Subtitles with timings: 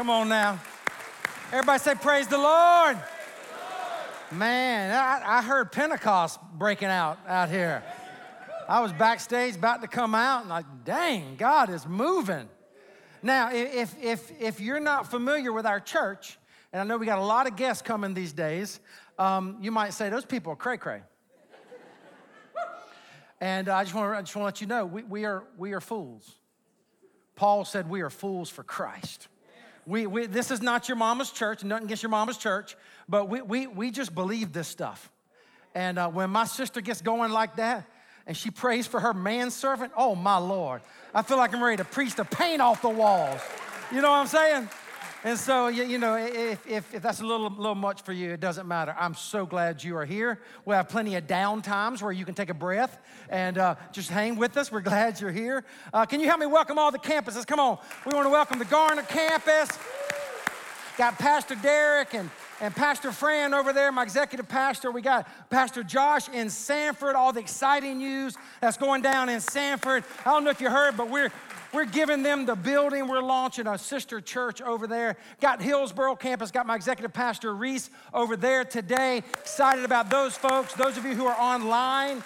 [0.00, 0.58] Come on now.
[1.52, 2.96] Everybody say, Praise the Lord.
[4.32, 7.82] Man, I, I heard Pentecost breaking out out here.
[8.66, 12.48] I was backstage about to come out and like, dang, God is moving.
[13.22, 16.38] Now, if, if, if you're not familiar with our church,
[16.72, 18.80] and I know we got a lot of guests coming these days,
[19.18, 21.02] um, you might say, those people are cray cray.
[23.38, 26.38] and I just want to let you know, we, we, are, we are fools.
[27.36, 29.28] Paul said we are fools for Christ.
[29.90, 32.76] We, we, this is not your mama's church, nothing against your mama's church,
[33.08, 35.10] but we, we, we just believe this stuff.
[35.74, 37.90] And uh, when my sister gets going like that,
[38.24, 41.84] and she prays for her manservant, oh my Lord, I feel like I'm ready to
[41.84, 43.40] preach the paint off the walls.
[43.90, 44.68] You know what I'm saying?
[45.22, 48.40] And so, you know, if, if, if, that's a little, little much for you, it
[48.40, 48.96] doesn't matter.
[48.98, 50.40] I'm so glad you are here.
[50.64, 52.98] We have plenty of down times where you can take a breath
[53.28, 54.72] and uh, just hang with us.
[54.72, 55.62] We're glad you're here.
[55.92, 57.46] Uh, can you help me welcome all the campuses?
[57.46, 57.78] Come on.
[58.06, 59.68] We want to welcome the Garner campus.
[60.96, 64.90] Got Pastor Derek and, and Pastor Fran over there, my executive pastor.
[64.90, 70.04] We got Pastor Josh in Sanford, all the exciting news that's going down in Sanford.
[70.26, 71.30] I don't know if you heard, but we're
[71.72, 73.06] we're giving them the building.
[73.06, 75.16] We're launching a sister church over there.
[75.40, 79.18] Got Hillsborough campus, got my executive pastor Reese over there today.
[79.18, 80.74] Excited about those folks.
[80.74, 82.22] Those of you who are online,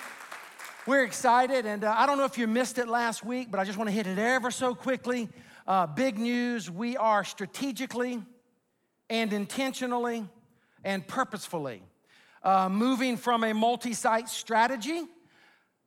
[0.87, 1.67] we're excited.
[1.67, 3.89] And uh, I don't know if you missed it last week, but I just want
[3.89, 5.29] to hit it ever so quickly.
[5.67, 8.23] Uh, big news we are strategically
[9.11, 10.27] and intentionally
[10.85, 11.83] and purposefully
[12.43, 15.05] uh, moving from a multi site strategy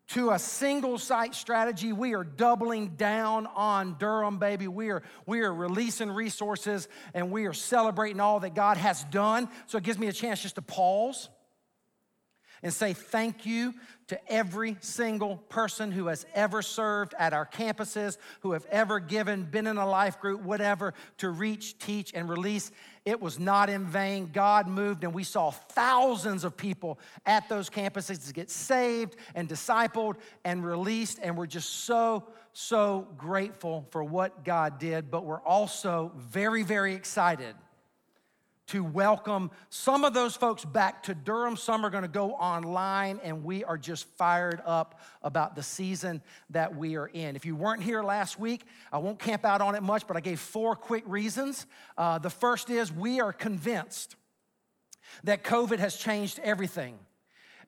[0.10, 1.92] to a single site strategy.
[1.92, 4.68] We are doubling down on Durham, baby.
[4.68, 9.50] We are, we are releasing resources and we are celebrating all that God has done.
[9.66, 11.30] So it gives me a chance just to pause
[12.64, 13.74] and say thank you
[14.08, 19.44] to every single person who has ever served at our campuses, who have ever given,
[19.44, 22.72] been in a life group, whatever, to reach, teach, and release.
[23.06, 24.30] It was not in vain.
[24.34, 29.48] God moved, and we saw thousands of people at those campuses to get saved and
[29.48, 30.16] discipled
[30.46, 31.20] and released.
[31.22, 32.24] And we're just so,
[32.54, 35.12] so grateful for what God did.
[35.12, 37.56] But we're also very, very excited
[38.68, 41.56] to welcome some of those folks back to Durham.
[41.56, 46.22] Some are going to go online, and we are just fired up about the season
[46.50, 47.38] that we are in.
[47.38, 50.20] If you weren't here last week, I won't camp out on it much, but I
[50.20, 51.66] gave four quick reasons.
[51.98, 54.18] Uh, the first is we are convinced
[55.24, 57.00] that COVID has changed everything.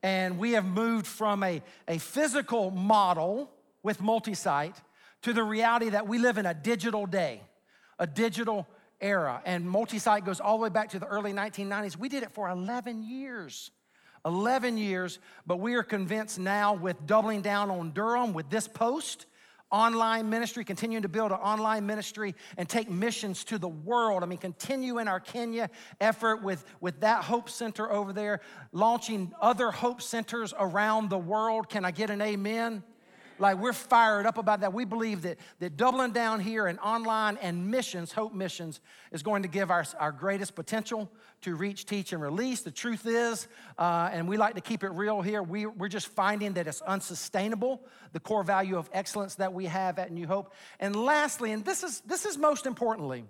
[0.04, 3.52] And we have moved from a, a physical model
[3.84, 4.76] with multi site
[5.22, 7.42] to the reality that we live in a digital day,
[7.98, 8.68] a digital
[9.02, 9.42] era.
[9.46, 11.98] And multi site goes all the way back to the early 1990s.
[11.98, 13.72] We did it for 11 years.
[14.26, 19.26] 11 years, but we are convinced now with doubling down on Durham with this post,
[19.72, 24.24] online ministry, continuing to build an online ministry and take missions to the world.
[24.24, 25.70] I mean, continue in our Kenya
[26.02, 31.70] effort with, with that Hope Center over there, launching other Hope Centers around the world.
[31.70, 32.84] Can I get an amen?
[33.40, 34.74] Like we're fired up about that.
[34.74, 38.80] We believe that, that doubling down here and online and missions, Hope Missions,
[39.12, 41.10] is going to give our, our greatest potential
[41.42, 42.62] to reach, teach, and release.
[42.62, 46.08] The truth is, uh, and we like to keep it real here, we, we're just
[46.08, 50.54] finding that it's unsustainable, the core value of excellence that we have at New Hope.
[50.80, 53.24] And lastly, and this is, this is most importantly,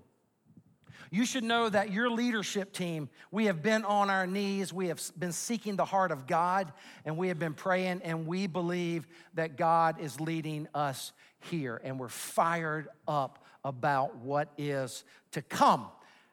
[1.12, 5.02] you should know that your leadership team, we have been on our knees, we have
[5.18, 6.72] been seeking the heart of God,
[7.06, 12.00] and we have been praying, and we believe that God is leading us here, and
[12.00, 15.88] we're fired up about what is to come.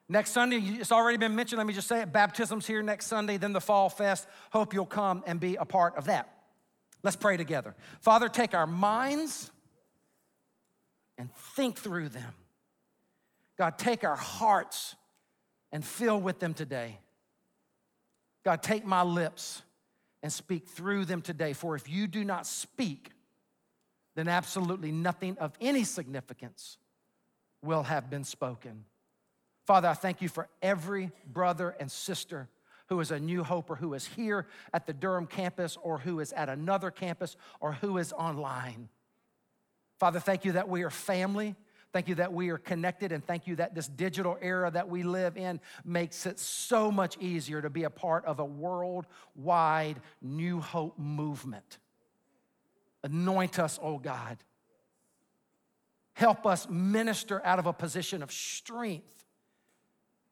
[0.09, 3.39] Next Sunday, it's already been mentioned, let me just say it baptism's here next Sunday,
[3.39, 4.29] then the Fall Fest.
[4.51, 6.33] Hope you'll come and be a part of that.
[7.03, 7.75] Let's pray together.
[8.01, 9.51] Father, take our minds
[11.19, 12.35] and think through them.
[13.59, 14.95] God, take our hearts
[15.73, 16.99] and fill with them today.
[18.45, 19.63] God, take my lips
[20.23, 21.53] and speak through them today.
[21.53, 23.11] For if you do not speak,
[24.15, 26.79] then absolutely nothing of any significance
[27.63, 28.85] will have been spoken.
[29.67, 32.49] Father, I thank you for every brother and sister
[32.89, 36.33] who is a new hoper, who is here at the Durham campus, or who is
[36.33, 38.89] at another campus, or who is online.
[39.99, 41.57] Father, thank you that we are family
[41.97, 45.03] Thank you that we are connected, and thank you that this digital era that we
[45.03, 50.61] live in makes it so much easier to be a part of a worldwide New
[50.61, 51.79] Hope movement.
[53.03, 54.37] Anoint us, oh God.
[56.13, 59.25] Help us minister out of a position of strength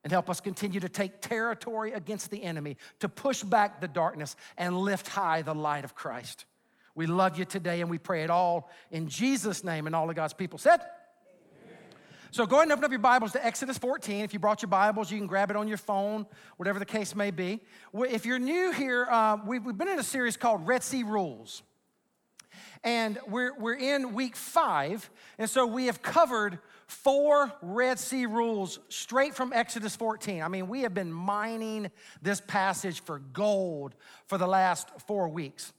[0.02, 4.37] and help us continue to take territory against the enemy, to push back the darkness
[4.58, 6.44] and lift high the light of Christ.
[6.94, 9.87] We love you today and we pray it all in Jesus' name.
[9.87, 10.82] And all of God's people said,
[12.35, 14.25] So go ahead and open up your Bibles to Exodus 14.
[14.25, 16.27] If you brought your Bibles, you can grab it on your phone,
[16.57, 17.61] whatever the case may be.
[17.95, 21.63] If you're new here, uh, we've, we've been in a series called Red Sea Rules.
[22.83, 25.09] And we're, we're in week five.
[25.39, 26.59] And so we have covered
[26.89, 30.43] four Red Sea rules straight from Exodus 14.
[30.43, 31.89] I mean, we have been mining
[32.21, 33.95] this passage for gold
[34.27, 35.73] for the last four weeks.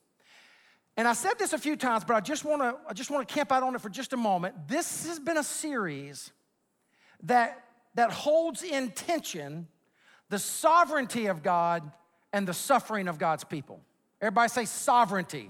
[0.96, 3.28] And I said this a few times, but I just want to I just want
[3.28, 4.70] to camp out on it for just a moment.
[4.70, 6.32] This has been a series
[7.24, 7.66] that
[7.96, 9.68] that holds in tension
[10.30, 11.90] the sovereignty of God
[12.34, 13.80] and the suffering of God's people.
[14.22, 15.50] Everybody say sovereignty.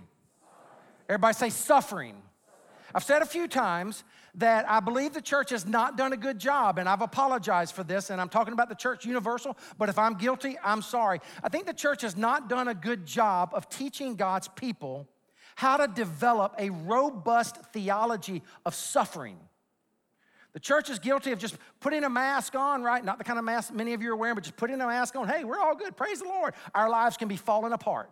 [1.09, 2.15] Everybody say suffering.
[2.93, 4.03] I've said a few times
[4.35, 7.83] that I believe the church has not done a good job, and I've apologized for
[7.83, 11.21] this, and I'm talking about the church universal, but if I'm guilty, I'm sorry.
[11.43, 15.07] I think the church has not done a good job of teaching God's people
[15.55, 19.37] how to develop a robust theology of suffering.
[20.55, 23.03] The church is guilty of just putting a mask on, right?
[23.03, 25.13] Not the kind of mask many of you are wearing, but just putting a mask
[25.17, 25.27] on.
[25.27, 25.97] Hey, we're all good.
[25.97, 26.53] Praise the Lord.
[26.73, 28.09] Our lives can be falling apart.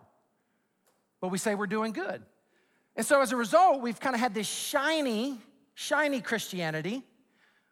[1.22, 2.22] But we say we're doing good.
[2.96, 5.38] And so as a result, we've kind of had this shiny,
[5.72, 7.02] shiny Christianity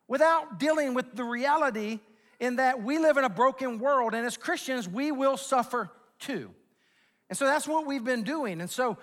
[0.09, 2.01] without dealing with the reality
[2.41, 6.51] in that we live in a broken world, and as Christians, we will suffer too.
[7.29, 8.63] And so that's what we've been doing.
[8.63, 8.97] And so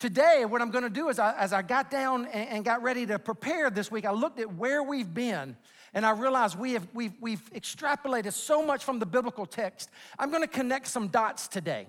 [0.00, 3.06] today, what I'm gonna do is, I, as I got down and, and got ready
[3.06, 5.56] to prepare this week, I looked at where we've been.
[5.92, 9.90] And I realized we have, we've, we've extrapolated so much from the biblical text.
[10.18, 11.86] I'm gonna connect some dots today.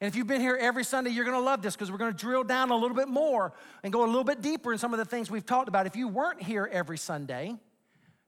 [0.00, 2.44] And if you've been here every Sunday, you're gonna love this because we're gonna drill
[2.44, 3.52] down a little bit more
[3.82, 5.86] and go a little bit deeper in some of the things we've talked about.
[5.86, 7.56] If you weren't here every Sunday,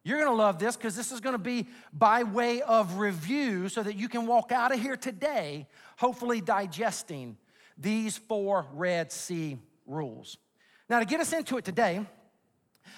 [0.04, 3.96] you're gonna love this because this is gonna be by way of review so that
[3.96, 5.66] you can walk out of here today,
[5.96, 7.36] hopefully digesting
[7.76, 10.37] these four Red Sea rules.
[10.88, 12.05] Now, to get us into it today,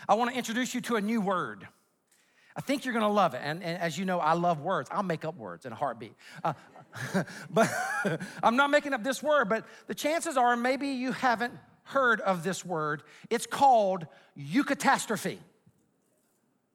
[0.09, 1.67] I wanna introduce you to a new word.
[2.57, 3.41] I think you're gonna love it.
[3.43, 4.89] And, and, as you know, I love words.
[4.93, 6.15] I'll make up words in a heartbeat.
[6.43, 6.55] Uh,
[7.51, 7.71] but
[8.43, 11.55] I'm not making up this word, but the chances are maybe you haven't
[11.85, 13.03] heard of this word.
[13.31, 15.39] It's called eucatastrophe.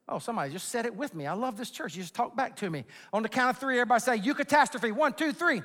[0.08, 1.28] Oh, somebody just said it with me.
[1.28, 1.96] I love this church.
[1.96, 2.84] You just talk back to me.
[3.14, 4.92] On the count of three, everybody say eucatastrophe.
[4.92, 5.62] One, two, three.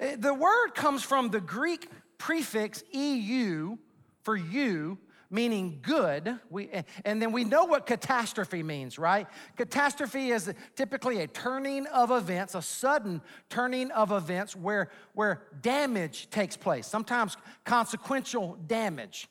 [0.00, 1.88] Eh, the word comes from the Greek
[2.18, 3.76] prefix EU
[4.22, 4.98] for you,
[5.30, 6.38] meaning good.
[6.50, 6.70] We,
[7.04, 9.26] and then we know what catastrophe means, right?
[9.56, 16.30] Catastrophe is typically a turning of events, a sudden turning of events where, where damage
[16.30, 19.28] takes place, sometimes consequential damage.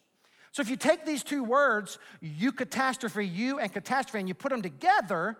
[0.52, 4.52] So if you take these two words, you catastrophe, you and catastrophe, and you put
[4.52, 5.38] them together,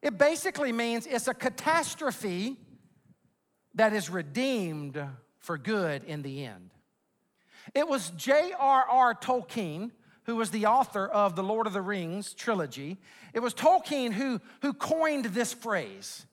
[0.00, 2.56] it basically means it's a catastrophe
[3.74, 5.02] that is redeemed
[5.38, 6.70] for good in the end.
[7.74, 9.14] It was J.R.R.
[9.14, 9.90] Tolkien,
[10.24, 12.98] who was the author of the Lord of the Rings trilogy.
[13.32, 16.26] It was Tolkien who, who coined this phrase.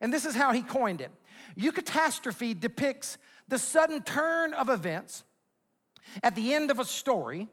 [0.00, 1.10] And this is how he coined it
[1.56, 3.18] Eucatastrophe depicts
[3.48, 5.24] the sudden turn of events
[6.22, 7.48] at the end of a story,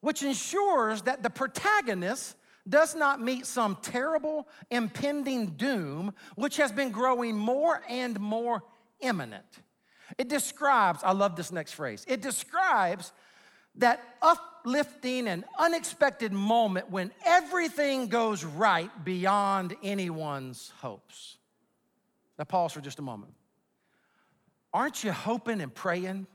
[0.00, 2.36] which ensures that the protagonist
[2.68, 8.62] does not meet some terrible impending doom, which has been growing more and more
[9.00, 9.44] imminent.
[10.18, 13.12] It describes, I love this next phrase, it describes
[13.76, 21.36] that uplifting and unexpected moment when everything goes right beyond anyone's hopes.
[22.38, 23.34] Now, pause for just a moment.
[24.72, 26.26] Aren't you hoping and praying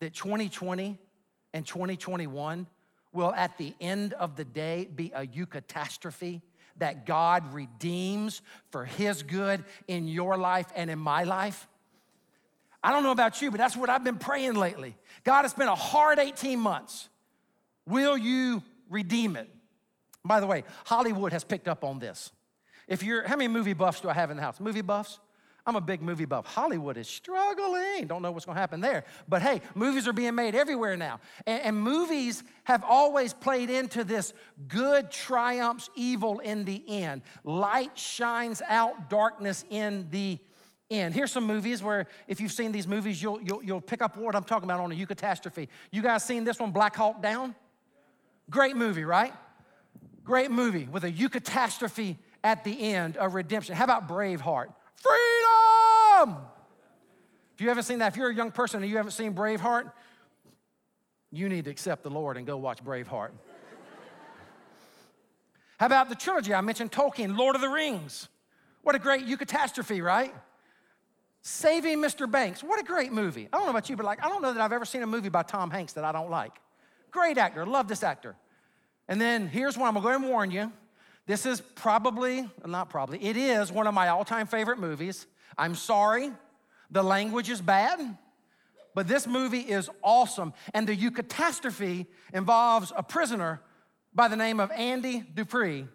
[0.00, 0.98] that 2020
[1.52, 2.66] and 2021
[3.12, 6.40] will, at the end of the day, be a eucatastrophe
[6.76, 11.66] that God redeems for His good in your life and in my life?
[12.82, 14.96] I don't know about you, but that's what I've been praying lately.
[15.24, 17.08] God, it's been a hard 18 months.
[17.86, 19.48] Will you redeem it?
[20.24, 22.30] By the way, Hollywood has picked up on this.
[22.88, 24.60] If you're, how many movie buffs do I have in the house?
[24.60, 25.18] Movie buffs?
[25.66, 26.46] I'm a big movie buff.
[26.46, 28.06] Hollywood is struggling.
[28.06, 29.04] Don't know what's going to happen there.
[29.28, 31.20] But hey, movies are being made everywhere now.
[31.46, 34.32] And, and, movies have always played into this
[34.68, 37.22] good triumphs evil in the end.
[37.44, 40.38] Light shines out darkness in the
[40.90, 41.14] end.
[41.14, 44.34] Here's some movies where, if you've seen these movies, you'll, you'll, you'll pick up what
[44.34, 45.68] I'm talking about on a eucatastrophe.
[45.90, 47.54] You guys seen this one, Black Hawk Down?
[48.48, 49.32] Great movie, right?
[50.24, 53.74] Great movie with a eucatastrophe at the end of redemption.
[53.74, 54.72] How about Braveheart?
[54.96, 55.49] Freedom!
[56.28, 59.92] If you haven't seen that, if you're a young person and you haven't seen Braveheart,
[61.30, 63.30] you need to accept the Lord and go watch Braveheart.
[65.78, 66.54] How about the trilogy?
[66.54, 68.28] I mentioned Tolkien, Lord of the Rings.
[68.82, 70.34] What a great eucatastrophe, right?
[71.42, 72.30] Saving Mr.
[72.30, 72.62] Banks.
[72.62, 73.48] What a great movie.
[73.52, 75.06] I don't know about you, but like, I don't know that I've ever seen a
[75.06, 76.52] movie by Tom Hanks that I don't like.
[77.10, 78.36] Great actor, love this actor.
[79.08, 80.72] And then here's one I'm gonna go ahead and warn you.
[81.26, 85.26] This is probably, not probably, it is one of my all time favorite movies.
[85.56, 86.32] I'm sorry,
[86.90, 88.16] the language is bad,
[88.94, 90.52] but this movie is awesome.
[90.74, 93.60] And the eucatastrophe involves a prisoner
[94.14, 95.86] by the name of Andy Dupree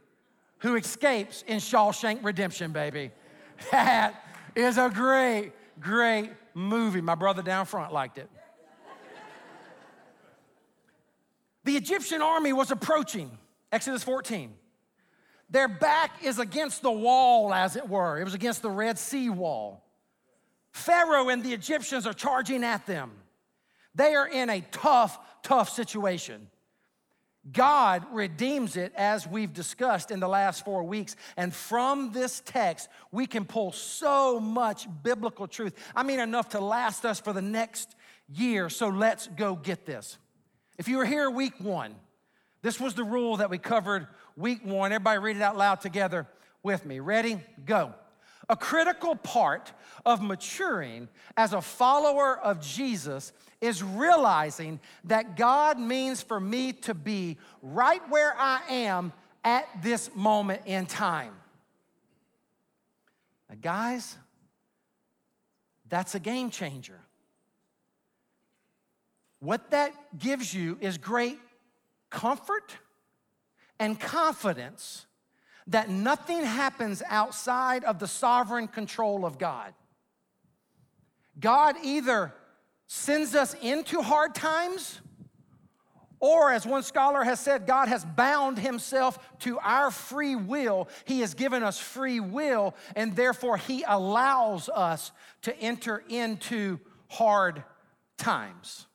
[0.60, 3.12] who escapes in Shawshank Redemption, baby.
[3.72, 4.22] That
[4.54, 7.00] is a great, great movie.
[7.00, 8.30] My brother down front liked it.
[11.64, 13.38] the Egyptian army was approaching,
[13.72, 14.54] Exodus 14.
[15.56, 18.20] Their back is against the wall, as it were.
[18.20, 19.86] It was against the Red Sea wall.
[20.74, 23.14] Pharaoh and the Egyptians are charging at them.
[23.96, 26.50] They are in a tough, tough situation.
[27.50, 31.16] God redeems it as we've discussed in the last four weeks.
[31.38, 35.74] And from this text, we can pull so much biblical truth.
[35.96, 37.96] I mean, enough to last us for the next
[38.28, 38.68] year.
[38.68, 40.18] So let's go get this.
[40.78, 41.96] If you were here week one,
[42.62, 44.92] this was the rule that we covered week one.
[44.92, 46.28] Everybody read it out loud together
[46.64, 47.00] with me.
[47.00, 47.40] Ready?
[47.66, 47.94] Go.
[48.48, 49.72] A critical part
[50.06, 56.94] of maturing as a follower of Jesus is realizing that God means for me to
[56.94, 59.14] be right where I am
[59.44, 61.34] at this moment in time.
[63.50, 64.16] Now, guys,
[65.90, 67.00] that's a game changer.
[69.40, 71.40] What that gives you is great
[72.10, 72.76] comfort
[73.80, 75.06] and confidence
[75.68, 79.74] that nothing happens outside of the sovereign control of God.
[81.40, 82.34] God either
[82.88, 85.02] sends us into hard times,
[86.20, 90.88] or as one scholar has said, God has bound himself to our free will.
[91.04, 96.80] He has given us free will, and therefore he allows us to enter into
[97.10, 97.64] hard
[98.18, 98.86] times.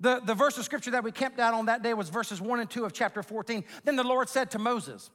[0.00, 2.60] The, the verse of scripture that we camped out on that day was verses 1
[2.60, 3.64] and 2 of chapter 14.
[3.84, 5.10] Then the Lord said to Moses,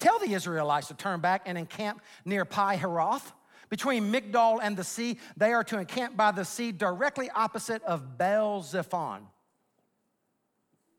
[0.00, 3.32] Tell the Israelites to turn back and encamp near Pi Hahiroth.
[3.70, 8.18] Between Migdol and the sea, they are to encamp by the sea directly opposite of
[8.18, 9.22] Baal Zephon.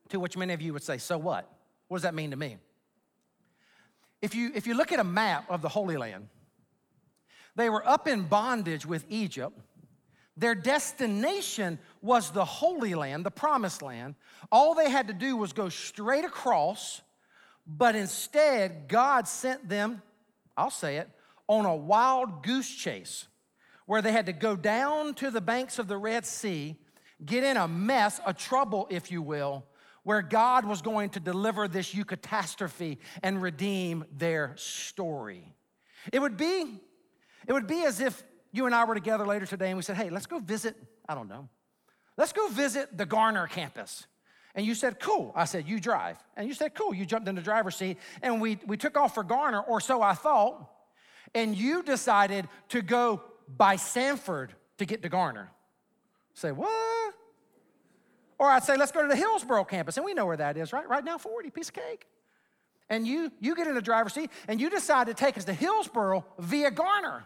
[0.10, 1.52] To which many of you would say, So what?
[1.88, 2.58] What does that mean to me?
[4.22, 6.30] If you, if you look at a map of the Holy Land,
[7.56, 9.60] they were up in bondage with Egypt.
[10.38, 14.14] Their destination was the Holy Land, the Promised Land.
[14.52, 17.02] All they had to do was go straight across
[17.66, 20.02] but instead, God sent them,
[20.58, 21.10] I'll say it,
[21.48, 23.28] on a wild goose chase
[23.86, 26.78] where they had to go down to the banks of the Red Sea,
[27.26, 29.66] get in a mess, a trouble, if you will,
[30.04, 35.54] where God was going to deliver this eucatastrophe and redeem their story.
[36.12, 36.82] It would be,
[37.48, 39.96] it would be as if you and I were together later today and we said,
[39.96, 40.76] hey, let's go visit,
[41.08, 41.48] I don't know,
[42.18, 44.08] let's go visit the Garner campus.
[44.56, 45.32] And you said, cool.
[45.36, 46.18] I said, you drive.
[46.38, 46.94] And you said, cool.
[46.94, 50.02] You jumped in the driver's seat and we, we took off for Garner, or so
[50.02, 50.70] I thought.
[51.34, 53.22] And you decided to go
[53.58, 55.50] by Sanford to get to Garner.
[56.36, 57.14] Say, what?
[58.38, 59.98] Or I'd say, let's go to the Hillsborough campus.
[59.98, 60.88] And we know where that is, right?
[60.88, 62.06] Right now, 40, piece of cake.
[62.90, 65.54] And you, you get in the driver's seat and you decide to take us to
[65.54, 67.24] Hillsborough via Garner.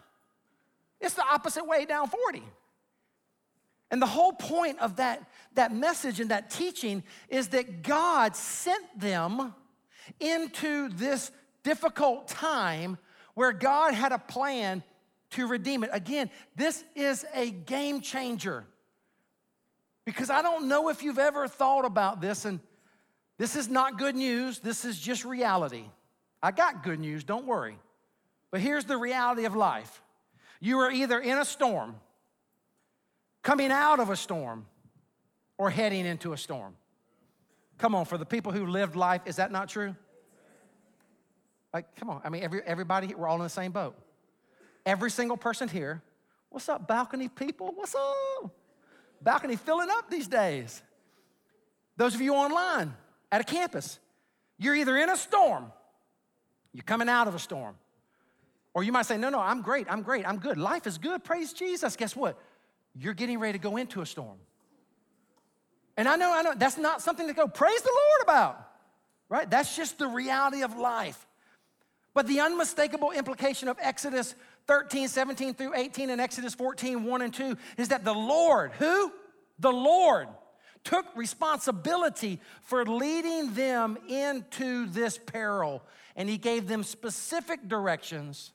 [1.01, 2.43] It's the opposite way down 40.
[3.89, 8.99] And the whole point of that, that message and that teaching is that God sent
[8.99, 9.53] them
[10.19, 11.31] into this
[11.63, 12.97] difficult time
[13.33, 14.83] where God had a plan
[15.31, 15.89] to redeem it.
[15.93, 18.65] Again, this is a game changer.
[20.05, 22.59] Because I don't know if you've ever thought about this, and
[23.37, 25.83] this is not good news, this is just reality.
[26.41, 27.77] I got good news, don't worry.
[28.51, 30.01] But here's the reality of life
[30.59, 31.95] you are either in a storm
[33.47, 34.65] coming out of a storm
[35.57, 36.75] or heading into a storm.
[37.77, 39.95] Come on, for the people who lived life, is that not true?
[41.73, 42.19] Like, come on.
[42.25, 43.95] I mean, every, everybody, we're all in the same boat.
[44.85, 46.01] Every single person here,
[46.49, 47.71] what's up, balcony people?
[47.73, 48.51] What's up?
[49.21, 50.81] Balcony filling up these days.
[51.95, 52.93] Those of you online
[53.31, 53.97] at a campus,
[54.57, 55.71] you're either in a storm,
[56.73, 57.75] you're coming out of a storm,
[58.73, 60.57] or you might say, No, no, I'm great, I'm great, I'm good.
[60.57, 61.95] Life is good, praise Jesus.
[61.95, 62.37] Guess what?
[62.99, 64.37] You're getting ready to go into a storm.
[65.95, 68.69] And I know, I know, that's not something to go praise the Lord about,
[69.29, 69.49] right?
[69.49, 71.25] That's just the reality of life.
[72.13, 74.35] But the unmistakable implication of Exodus
[74.67, 79.11] 13, 17 through 18 and Exodus 14, 1 and 2 is that the Lord, who?
[79.59, 80.27] The Lord
[80.83, 85.83] took responsibility for leading them into this peril.
[86.15, 88.51] And he gave them specific directions,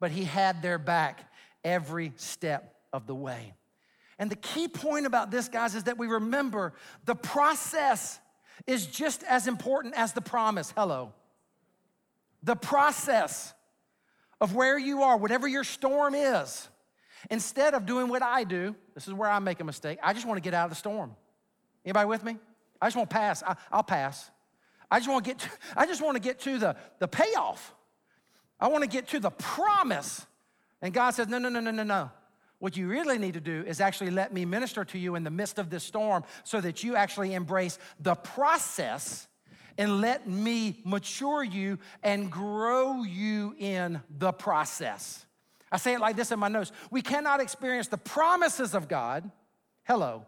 [0.00, 1.32] but he had their back
[1.64, 3.54] every step of the way.
[4.18, 6.72] And the key point about this, guys, is that we remember
[7.04, 8.18] the process
[8.66, 10.72] is just as important as the promise.
[10.76, 11.12] Hello.
[12.42, 13.54] the process
[14.40, 16.68] of where you are, whatever your storm is,
[17.30, 19.98] instead of doing what I do, this is where I make a mistake.
[20.02, 21.16] I just want to get out of the storm.
[21.84, 22.38] Anybody with me?
[22.80, 23.42] I just want to pass.
[23.42, 24.30] I, will pass.
[24.90, 27.74] I just want to get to, I just want to get to the, the payoff.
[28.60, 30.24] I want to get to the promise.
[30.80, 32.10] And God says, no, no, no, no, no, no.
[32.58, 35.30] What you really need to do is actually let me minister to you in the
[35.30, 39.28] midst of this storm so that you actually embrace the process
[39.76, 45.24] and let me mature you and grow you in the process.
[45.70, 49.30] I say it like this in my notes We cannot experience the promises of God,
[49.84, 50.26] hello,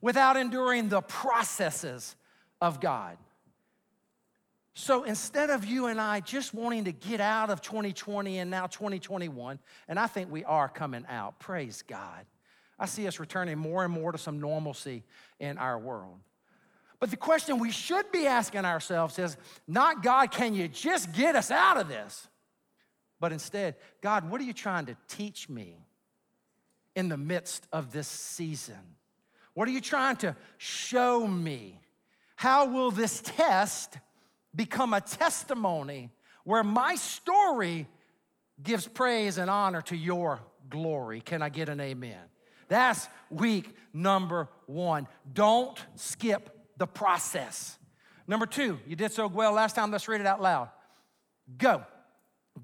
[0.00, 2.16] without enduring the processes
[2.60, 3.18] of God.
[4.74, 8.66] So instead of you and I just wanting to get out of 2020 and now
[8.66, 9.58] 2021,
[9.88, 12.24] and I think we are coming out, praise God.
[12.78, 15.02] I see us returning more and more to some normalcy
[15.38, 16.18] in our world.
[16.98, 19.36] But the question we should be asking ourselves is
[19.66, 22.28] not, God, can you just get us out of this?
[23.18, 25.76] But instead, God, what are you trying to teach me
[26.94, 28.78] in the midst of this season?
[29.54, 31.80] What are you trying to show me?
[32.36, 33.98] How will this test
[34.54, 36.10] become a testimony
[36.44, 37.86] where my story
[38.62, 41.20] gives praise and honor to your glory?
[41.20, 42.18] Can I get an amen?
[42.68, 45.08] That's week number one.
[45.32, 47.78] Don't skip the process.
[48.26, 50.70] Number two, you did so well last time, let's read it out loud.
[51.58, 51.84] Go.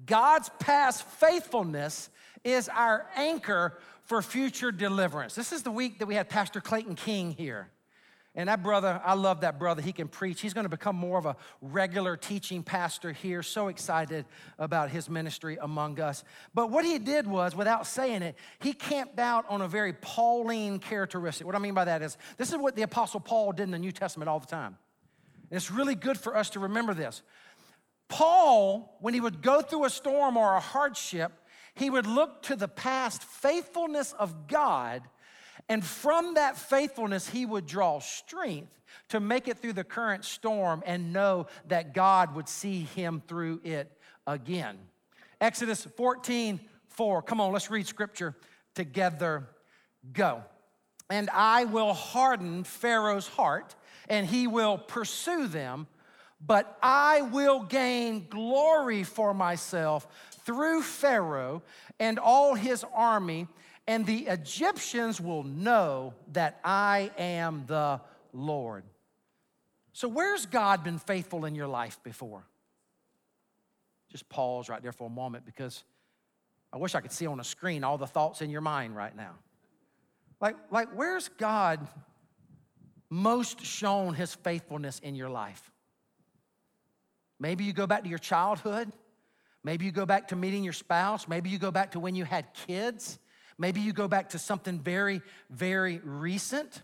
[0.05, 2.09] God's past faithfulness
[2.43, 5.35] is our anchor for future deliverance.
[5.35, 7.69] This is the week that we had Pastor Clayton King here.
[8.37, 9.81] And that brother, I love that brother.
[9.81, 10.41] He can preach.
[10.41, 13.41] He's going to become more of a regular teaching pastor here.
[13.41, 14.25] So excited
[14.59, 16.23] about his ministry among us.
[16.53, 20.77] But what he did was, without saying it, he camped out on a very Pauline
[20.77, 21.47] characteristic.
[21.47, 23.79] What I mean by that is, this is what the Apostle Paul did in the
[23.79, 24.77] New Testament all the time.
[25.49, 27.23] And it's really good for us to remember this.
[28.07, 31.31] Paul, when he would go through a storm or a hardship,
[31.73, 35.01] he would look to the past faithfulness of God,
[35.69, 38.71] and from that faithfulness, he would draw strength
[39.09, 43.61] to make it through the current storm and know that God would see him through
[43.63, 43.91] it
[44.25, 44.77] again.
[45.39, 47.21] Exodus 14, 4.
[47.21, 48.35] Come on, let's read scripture
[48.75, 49.47] together.
[50.13, 50.43] Go.
[51.09, 53.75] And I will harden Pharaoh's heart,
[54.09, 55.87] and he will pursue them,
[56.45, 60.07] but I will gain glory for myself
[60.45, 61.61] through Pharaoh
[61.99, 63.47] and all his army,
[63.87, 68.01] and the Egyptians will know that I am the
[68.33, 68.83] Lord.
[69.93, 72.45] So, where's God been faithful in your life before?
[74.11, 75.83] Just pause right there for a moment because
[76.71, 79.15] I wish I could see on a screen all the thoughts in your mind right
[79.15, 79.35] now.
[80.39, 81.87] Like, like where's God
[83.09, 85.71] most shown his faithfulness in your life?
[87.39, 88.91] Maybe you go back to your childhood.
[89.63, 91.27] Maybe you go back to meeting your spouse.
[91.27, 93.19] Maybe you go back to when you had kids.
[93.57, 96.81] Maybe you go back to something very, very recent.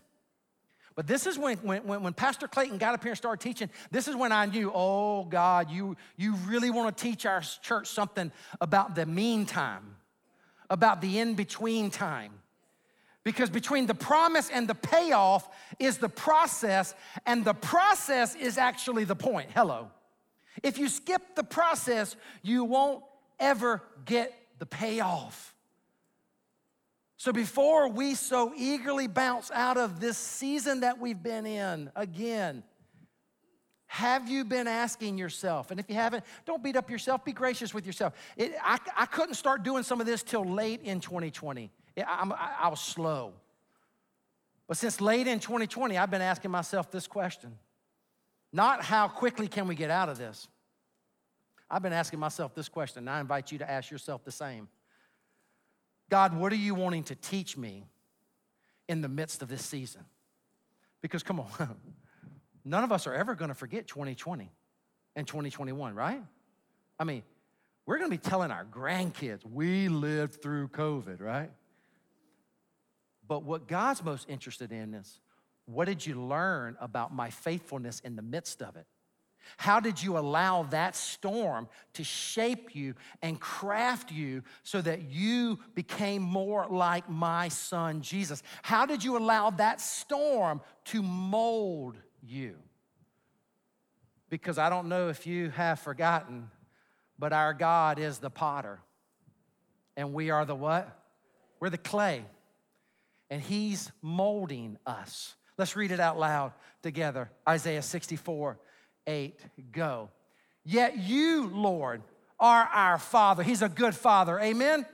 [0.96, 4.06] But this is when, when, when Pastor Clayton got up here and started teaching, this
[4.06, 8.30] is when I knew, oh God, you, you really want to teach our church something
[8.60, 9.96] about the meantime,
[10.70, 12.32] about the in between time.
[13.24, 19.04] Because between the promise and the payoff is the process, and the process is actually
[19.04, 19.50] the point.
[19.54, 19.90] Hello.
[20.62, 23.02] If you skip the process, you won't
[23.40, 25.53] ever get the payoff.
[27.24, 32.62] So before we so eagerly bounce out of this season that we've been in again,
[33.86, 35.70] have you been asking yourself?
[35.70, 38.12] And if you haven't, don't beat up yourself, be gracious with yourself.
[38.36, 41.70] It, I, I couldn't start doing some of this till late in 2020.
[41.96, 43.32] I, I, I was slow.
[44.68, 47.56] But since late in 2020, I've been asking myself this question
[48.52, 50.46] not how quickly can we get out of this.
[51.70, 54.68] I've been asking myself this question, and I invite you to ask yourself the same.
[56.10, 57.86] God, what are you wanting to teach me
[58.88, 60.04] in the midst of this season?
[61.00, 61.48] Because come on,
[62.64, 64.50] none of us are ever going to forget 2020
[65.16, 66.22] and 2021, right?
[66.98, 67.22] I mean,
[67.86, 71.50] we're going to be telling our grandkids we lived through COVID, right?
[73.26, 75.20] But what God's most interested in is
[75.66, 78.86] what did you learn about my faithfulness in the midst of it?
[79.56, 85.58] How did you allow that storm to shape you and craft you so that you
[85.74, 88.42] became more like my son Jesus?
[88.62, 92.56] How did you allow that storm to mold you?
[94.30, 96.50] Because I don't know if you have forgotten,
[97.18, 98.80] but our God is the potter.
[99.96, 100.88] And we are the what?
[101.60, 102.24] We're the clay.
[103.30, 105.34] And he's molding us.
[105.56, 106.52] Let's read it out loud
[106.82, 107.30] together.
[107.48, 108.58] Isaiah 64,
[109.06, 109.38] 8,
[109.72, 110.10] go.
[110.64, 112.02] Yet you, Lord,
[112.40, 113.42] are our Father.
[113.42, 114.38] He's a good Father.
[114.40, 114.86] Amen?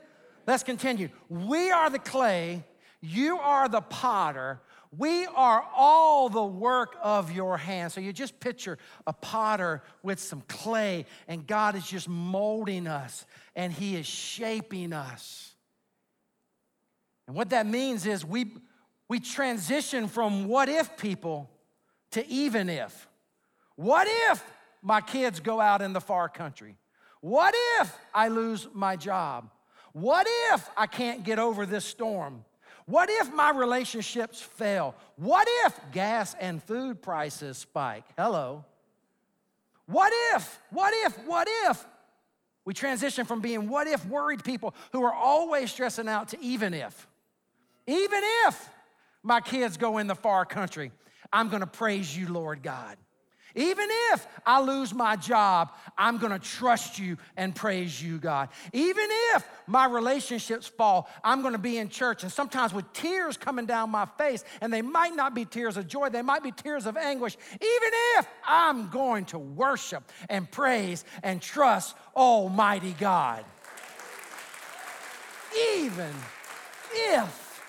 [0.47, 1.09] Let's continue.
[1.29, 2.65] We are the clay,
[3.01, 4.61] you are the potter.
[4.97, 7.93] We are all the work of your hand.
[7.93, 13.25] So you just picture a potter with some clay, and God is just molding us
[13.55, 15.55] and He is shaping us.
[17.29, 18.53] And what that means is we,
[19.09, 21.49] we transition from what if people
[22.11, 23.07] to even if.
[23.81, 24.45] What if
[24.83, 26.77] my kids go out in the far country?
[27.23, 29.49] What if I lose my job?
[29.95, 32.45] What if I can't get over this storm?
[32.85, 34.95] What if my relationships fail?
[35.17, 38.05] What if gas and food prices spike?
[38.19, 38.67] Hello.
[39.87, 41.83] What if, what if, what if
[42.67, 46.75] we transition from being what if worried people who are always stressing out to even
[46.75, 47.09] if?
[47.87, 48.69] Even if
[49.23, 50.93] my kids go in the far country,
[51.33, 52.99] I'm gonna praise you, Lord God.
[53.55, 58.49] Even if I lose my job, I'm gonna trust you and praise you, God.
[58.73, 63.67] Even if my relationships fall, I'm gonna be in church and sometimes with tears coming
[63.67, 66.87] down my face, and they might not be tears of joy, they might be tears
[66.87, 67.37] of anguish.
[67.55, 73.45] Even if I'm going to worship and praise and trust Almighty God.
[75.77, 76.13] Even
[76.95, 77.63] if,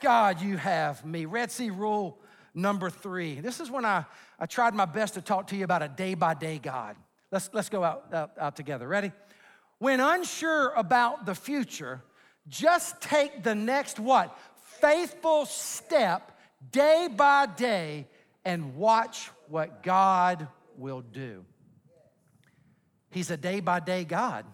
[0.00, 1.24] God, you have me.
[1.24, 2.18] Red Sea rule
[2.54, 3.40] number three.
[3.40, 4.04] This is when I,
[4.40, 6.96] I tried my best to talk to you about a day by day God.
[7.30, 8.88] Let's, let's go out, out, out together.
[8.88, 9.12] Ready?
[9.78, 12.02] When unsure about the future,
[12.48, 14.36] just take the next what?
[14.80, 16.38] Faithful step
[16.72, 18.06] day by day
[18.44, 21.44] and watch what God will do.
[23.10, 24.46] He's a day by day God.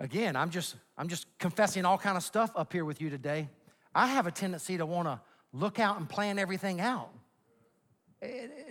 [0.00, 3.48] Again, I'm just I'm just confessing all kind of stuff up here with you today.
[3.94, 5.20] I have a tendency to want to
[5.52, 7.10] look out and plan everything out.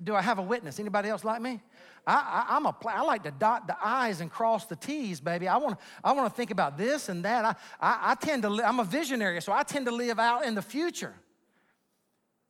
[0.03, 0.79] Do I have a witness?
[0.79, 1.61] Anybody else like me?
[2.07, 5.47] I, I, am a, I like to dot the I's and cross the T's, baby.
[5.47, 7.45] I want, I want to think about this and that.
[7.45, 10.53] I, I, I tend to, I'm a visionary, so I tend to live out in
[10.53, 11.13] the future.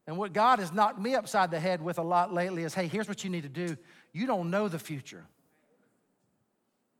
[0.07, 2.87] And what God has knocked me upside the head with a lot lately is hey,
[2.87, 3.77] here's what you need to do.
[4.13, 5.25] You don't know the future.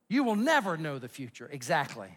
[0.07, 2.09] You will never know the future exactly.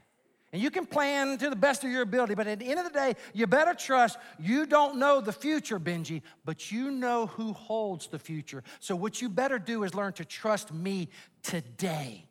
[0.52, 2.86] And you can plan to the best of your ability, but at the end of
[2.86, 7.52] the day, you better trust you don't know the future, Benji, but you know who
[7.52, 8.62] holds the future.
[8.80, 11.10] So, what you better do is learn to trust me
[11.42, 12.24] today.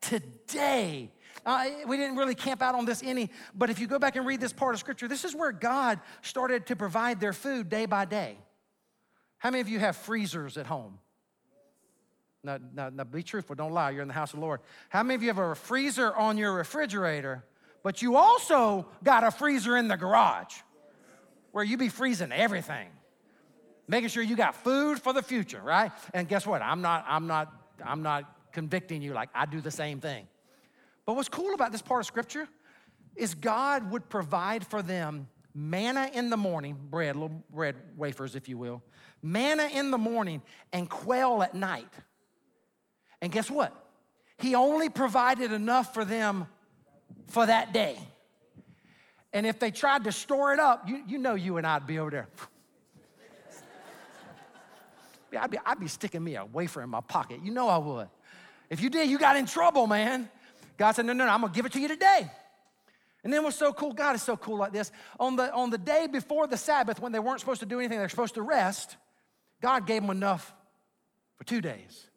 [0.00, 1.10] Today.
[1.44, 4.24] Uh, we didn't really camp out on this any, but if you go back and
[4.24, 7.86] read this part of scripture, this is where God started to provide their food day
[7.86, 8.38] by day.
[9.38, 10.98] How many of you have freezers at home?
[12.44, 13.90] Now, now, now, be truthful, don't lie.
[13.90, 14.60] You're in the house of the Lord.
[14.90, 17.42] How many of you have a freezer on your refrigerator,
[17.82, 20.54] but you also got a freezer in the garage
[21.52, 22.88] where you be freezing everything,
[23.88, 25.90] making sure you got food for the future, right?
[26.12, 26.60] And guess what?
[26.60, 27.52] I'm not, I'm not,
[27.84, 30.26] I'm not convicting you like I do the same thing.
[31.06, 32.48] But what's cool about this part of scripture
[33.16, 38.48] is God would provide for them manna in the morning, bread, little bread wafers, if
[38.48, 38.82] you will,
[39.22, 41.88] manna in the morning, and quail at night.
[43.24, 43.72] And guess what?
[44.36, 46.46] He only provided enough for them
[47.28, 47.96] for that day.
[49.32, 51.98] And if they tried to store it up, you, you know you and I'd be
[51.98, 52.28] over there.
[55.40, 57.40] I'd, be, I'd be sticking me a wafer in my pocket.
[57.42, 58.08] You know I would.
[58.68, 60.28] If you did, you got in trouble, man.
[60.76, 62.30] God said, No, no, no, I'm gonna give it to you today.
[63.22, 64.92] And then what's so cool, God is so cool like this.
[65.18, 67.96] On the, on the day before the Sabbath, when they weren't supposed to do anything,
[67.96, 68.98] they're supposed to rest,
[69.62, 70.52] God gave them enough
[71.38, 72.10] for two days.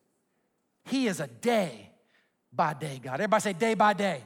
[0.87, 1.91] He is a day
[2.53, 3.15] by day God.
[3.15, 4.23] Everybody say day by day.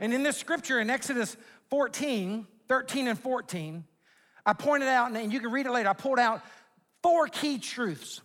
[0.00, 1.36] And in this scripture in Exodus
[1.68, 3.84] 14, 13 and 14,
[4.46, 6.42] I pointed out, and you can read it later, I pulled out
[7.02, 8.22] four key truths.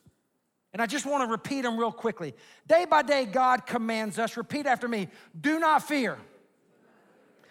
[0.73, 2.33] And I just want to repeat them real quickly.
[2.67, 5.07] Day by day, God commands us, repeat after me
[5.39, 6.17] do not fear,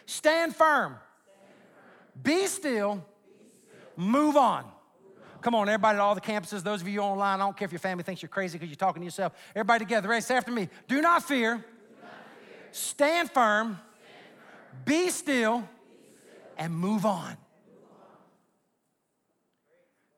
[0.07, 0.96] stand firm,
[2.22, 3.05] be still,
[3.96, 4.64] move on.
[5.45, 7.73] Come on, everybody at all the campuses, those of you online, I don't care if
[7.73, 9.35] your family thinks you're crazy because you're talking to yourself.
[9.55, 10.19] Everybody together?
[10.23, 10.71] Say after me.
[10.89, 11.57] Do not fear.
[11.57, 12.71] Do not fear.
[12.73, 13.67] Stand, firm.
[13.67, 13.79] Stand
[14.39, 14.85] firm.
[14.87, 15.69] Be, still, be still.
[16.57, 17.25] And move on.
[17.25, 17.37] move on.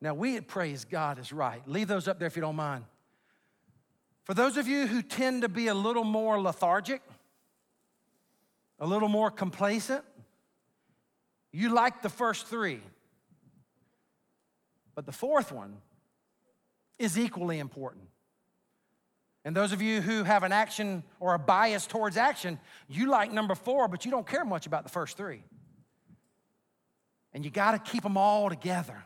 [0.00, 1.60] Now, we at Praise God is right.
[1.66, 2.84] Leave those up there if you don't mind.
[4.22, 7.02] For those of you who tend to be a little more lethargic,
[8.78, 10.04] a little more complacent,
[11.50, 12.80] you like the first three.
[14.96, 15.76] But the fourth one
[16.98, 18.08] is equally important.
[19.44, 23.30] And those of you who have an action or a bias towards action, you like
[23.30, 25.44] number four, but you don't care much about the first three.
[27.32, 29.04] And you got to keep them all together.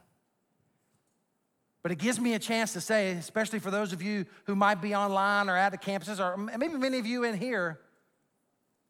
[1.83, 4.81] But it gives me a chance to say, especially for those of you who might
[4.81, 7.81] be online or at the campuses, or maybe many of you in here,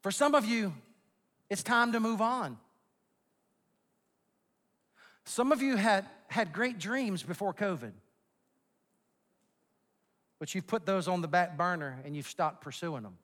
[0.01, 0.73] for some of you,
[1.49, 2.57] it's time to move on.
[5.25, 7.91] Some of you had, had great dreams before COVID,
[10.39, 13.17] but you've put those on the back burner and you've stopped pursuing them.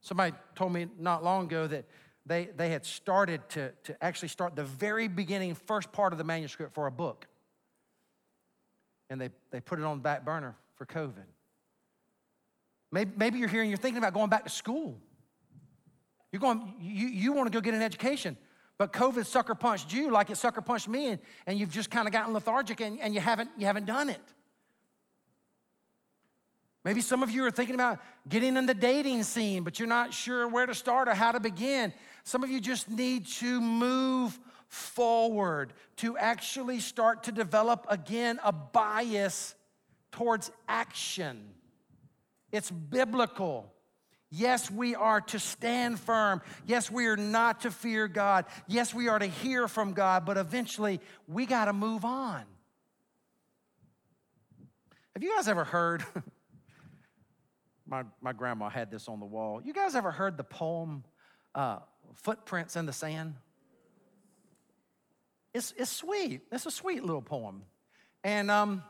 [0.00, 1.84] Somebody told me not long ago that
[2.24, 6.24] they, they had started to, to actually start the very beginning, first part of the
[6.24, 7.26] manuscript for a book.
[9.10, 11.24] And they, they put it on the back burner for COVID.
[12.90, 14.98] Maybe, maybe you're here and you're thinking about going back to school.
[16.32, 18.36] You're going, you, you want to go get an education.
[18.78, 22.06] But COVID sucker punched you like it sucker punched me, and, and you've just kind
[22.06, 24.20] of gotten lethargic and, and you, haven't, you haven't done it.
[26.84, 30.14] Maybe some of you are thinking about getting in the dating scene, but you're not
[30.14, 31.92] sure where to start or how to begin.
[32.22, 38.52] Some of you just need to move forward to actually start to develop again a
[38.52, 39.54] bias
[40.12, 41.48] towards action.
[42.52, 43.72] It's biblical.
[44.30, 46.42] Yes, we are to stand firm.
[46.66, 48.46] Yes, we are not to fear God.
[48.66, 52.42] Yes, we are to hear from God, but eventually we got to move on.
[55.14, 56.04] Have you guys ever heard?
[57.86, 59.62] my, my grandma had this on the wall.
[59.64, 61.04] You guys ever heard the poem
[61.54, 61.78] uh,
[62.14, 63.34] Footprints in the Sand?
[65.54, 66.42] It's, it's sweet.
[66.52, 67.62] It's a sweet little poem.
[68.24, 68.82] And um,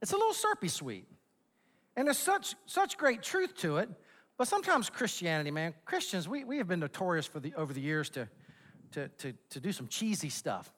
[0.00, 1.06] it's a little syrupy sweet.
[1.94, 3.90] And there's such, such great truth to it.
[4.42, 8.10] But sometimes Christianity, man, Christians, we, we have been notorious for the, over the years
[8.10, 8.28] to,
[8.90, 10.68] to, to, to do some cheesy stuff.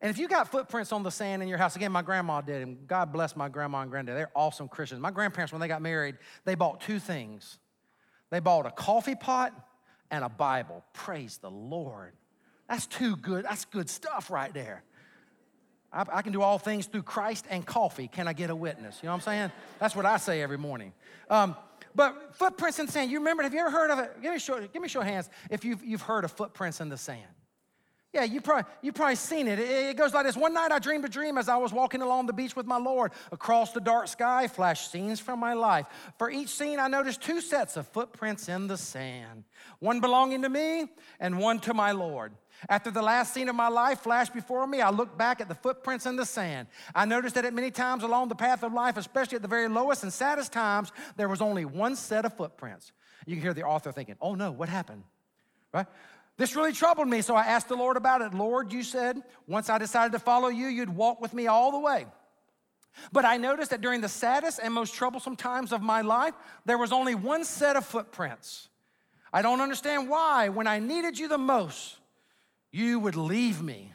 [0.00, 2.62] And if you got footprints on the sand in your house, again, my grandma did,
[2.62, 4.16] and God bless my grandma and granddad.
[4.16, 5.00] They're awesome Christians.
[5.00, 7.58] My grandparents, when they got married, they bought two things.
[8.30, 9.52] They bought a coffee pot
[10.12, 10.84] and a Bible.
[10.92, 12.12] Praise the Lord.
[12.68, 13.46] That's too good.
[13.46, 14.84] That's good stuff right there.
[15.92, 18.06] I, I, can do all things through Christ and coffee.
[18.06, 19.00] Can I get a witness?
[19.02, 19.52] You know what I'm saying?
[19.80, 20.92] That's what I say every morning.
[21.28, 21.56] Um,
[21.96, 24.22] but footprints in sand, you remember, have you ever heard of it?
[24.22, 26.98] Give me show, give me show hands if you've, you've heard of footprints in the
[26.98, 27.22] sand.
[28.12, 29.58] Yeah, you probably, you probably seen it.
[29.58, 29.94] it.
[29.96, 30.36] goes like this.
[30.36, 32.78] One night I dreamed a dream as I was walking along the beach with my
[32.78, 33.12] Lord.
[33.30, 35.84] Across the dark sky flashed scenes from my life.
[36.16, 39.44] For each scene, I noticed two sets of footprints in the sand
[39.80, 40.86] one belonging to me
[41.20, 42.32] and one to my Lord.
[42.68, 45.54] After the last scene of my life flashed before me, I looked back at the
[45.54, 46.68] footprints in the sand.
[46.94, 49.68] I noticed that at many times along the path of life, especially at the very
[49.68, 52.92] lowest and saddest times, there was only one set of footprints.
[53.26, 55.04] You can hear the author thinking, oh no, what happened?
[55.72, 55.86] Right?
[56.38, 58.34] This really troubled me, so I asked the Lord about it.
[58.34, 61.78] Lord, you said, once I decided to follow you, you'd walk with me all the
[61.78, 62.06] way.
[63.12, 66.78] But I noticed that during the saddest and most troublesome times of my life, there
[66.78, 68.68] was only one set of footprints.
[69.32, 71.98] I don't understand why, when I needed you the most,
[72.76, 73.92] you would leave me.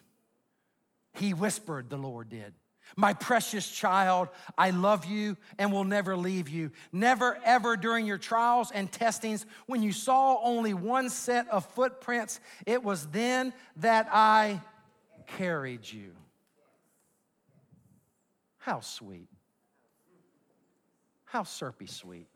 [1.13, 2.53] He whispered, the Lord did.
[2.97, 6.71] My precious child, I love you and will never leave you.
[6.91, 12.39] Never, ever during your trials and testings, when you saw only one set of footprints,
[12.65, 14.59] it was then that I
[15.37, 16.11] carried you.
[18.57, 19.29] How sweet.
[21.25, 22.27] How syrupy sweet.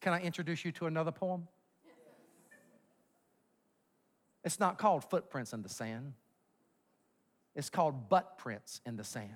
[0.00, 1.48] Can I introduce you to another poem?
[4.44, 6.12] It's not called footprints in the sand.
[7.56, 9.30] It's called butt prints in the sand.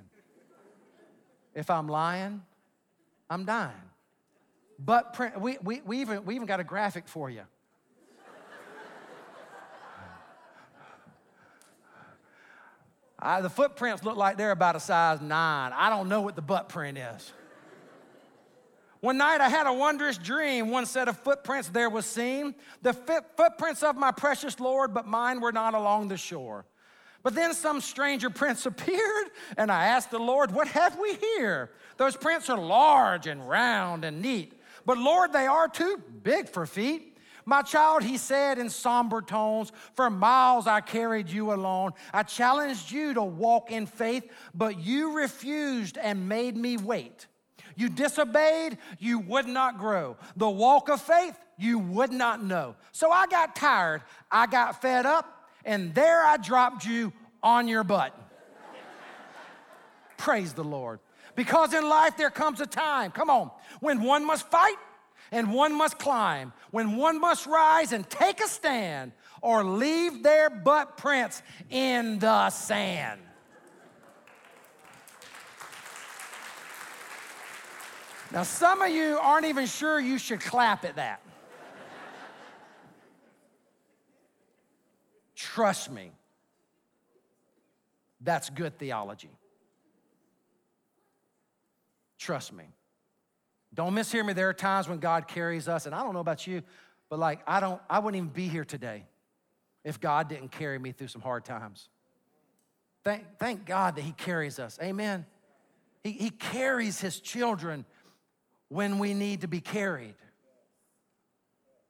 [1.55, 2.43] If I'm lying,
[3.31, 3.73] I'm dying.
[4.79, 7.43] Butt print, we, we, we, even, we even got a graphic for you.
[13.19, 15.73] I, the footprints look like they're about a size nine.
[15.75, 17.33] I don't know what the butt print is.
[19.01, 20.71] One night I had a wondrous dream.
[20.71, 25.41] One set of footprints there was seen, the footprints of my precious Lord, but mine
[25.41, 26.67] were not along the shore.
[27.23, 31.71] But then some stranger prints appeared, and I asked the Lord, What have we here?
[31.97, 36.67] Those prints are large and round and neat, but Lord, they are too big for
[36.67, 37.17] feet.
[37.45, 41.93] My child, he said in somber tones, for miles I carried you alone.
[42.13, 47.27] I challenged you to walk in faith, but you refused and made me wait.
[47.79, 50.17] You disobeyed, you would not grow.
[50.37, 52.75] The walk of faith, you would not know.
[52.91, 57.85] So I got tired, I got fed up, and there I dropped you on your
[57.85, 58.19] butt.
[60.17, 60.99] Praise the Lord.
[61.37, 64.75] Because in life there comes a time, come on, when one must fight
[65.31, 70.51] and one must climb, when one must rise and take a stand or leave their
[70.51, 73.21] butt prints in the sand.
[78.31, 81.23] Now, some of you aren't even sure you should clap at that.
[85.35, 86.11] Trust me.
[88.21, 89.31] That's good theology.
[92.19, 92.65] Trust me.
[93.73, 94.33] Don't mishear me.
[94.33, 96.63] There are times when God carries us, and I don't know about you,
[97.09, 99.05] but like I don't, I wouldn't even be here today
[99.85, 101.89] if God didn't carry me through some hard times.
[103.05, 104.79] Thank, thank God that He carries us.
[104.83, 105.25] Amen.
[106.03, 107.85] He, he carries His children
[108.69, 110.15] when we need to be carried.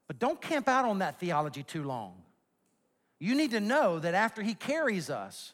[0.07, 2.15] But don't camp out on that theology too long.
[3.21, 5.53] You need to know that after He carries us,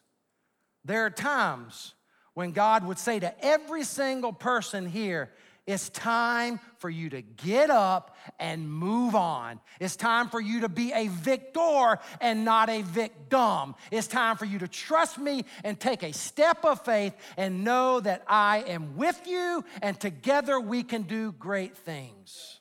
[0.83, 1.93] there are times
[2.35, 5.31] when God would say to every single person here,
[5.67, 9.59] it's time for you to get up and move on.
[9.79, 13.73] It's time for you to be a victor and not a victim.
[13.89, 17.99] It's time for you to trust me and take a step of faith and know
[17.99, 22.59] that I am with you and together we can do great things.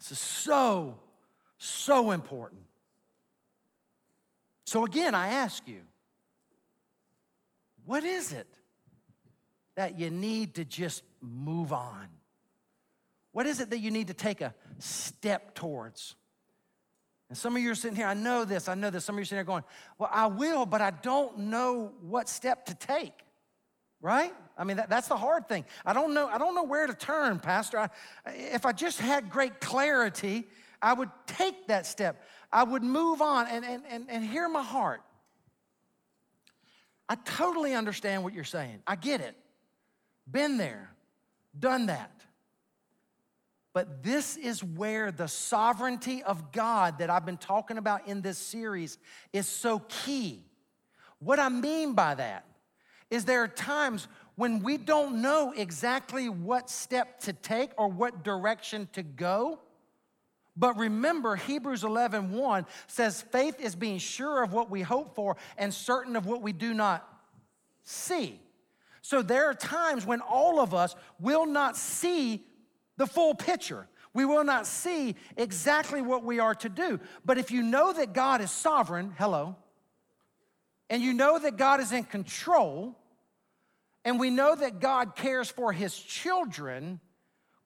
[0.00, 0.98] This is so,
[1.58, 2.62] so important.
[4.66, 5.82] So, again, I ask you,
[7.84, 8.48] what is it
[9.76, 12.08] that you need to just move on?
[13.32, 16.14] What is it that you need to take a step towards?
[17.28, 19.04] And some of you are sitting here, I know this, I know this.
[19.04, 19.64] Some of you are sitting here going,
[19.98, 23.12] Well, I will, but I don't know what step to take.
[24.00, 24.32] Right?
[24.58, 25.64] I mean, that, that's the hard thing.
[25.84, 27.78] I don't know, I don't know where to turn, Pastor.
[27.78, 27.88] I,
[28.26, 30.44] if I just had great clarity,
[30.80, 32.22] I would take that step.
[32.52, 35.00] I would move on and, and, and, and hear my heart.
[37.08, 38.80] I totally understand what you're saying.
[38.86, 39.34] I get it.
[40.30, 40.90] Been there,
[41.58, 42.10] done that.
[43.72, 48.38] But this is where the sovereignty of God that I've been talking about in this
[48.38, 48.98] series
[49.32, 50.44] is so key.
[51.18, 52.44] What I mean by that
[53.10, 58.22] is there are times when we don't know exactly what step to take or what
[58.22, 59.58] direction to go.
[60.56, 65.36] But remember, Hebrews 11 1 says, faith is being sure of what we hope for
[65.58, 67.08] and certain of what we do not
[67.82, 68.40] see.
[69.04, 72.42] So there are times when all of us will not see
[72.96, 73.86] the full picture.
[74.14, 76.98] We will not see exactly what we are to do.
[77.22, 79.56] But if you know that God is sovereign, hello,
[80.88, 82.96] and you know that God is in control,
[84.06, 86.98] and we know that God cares for his children,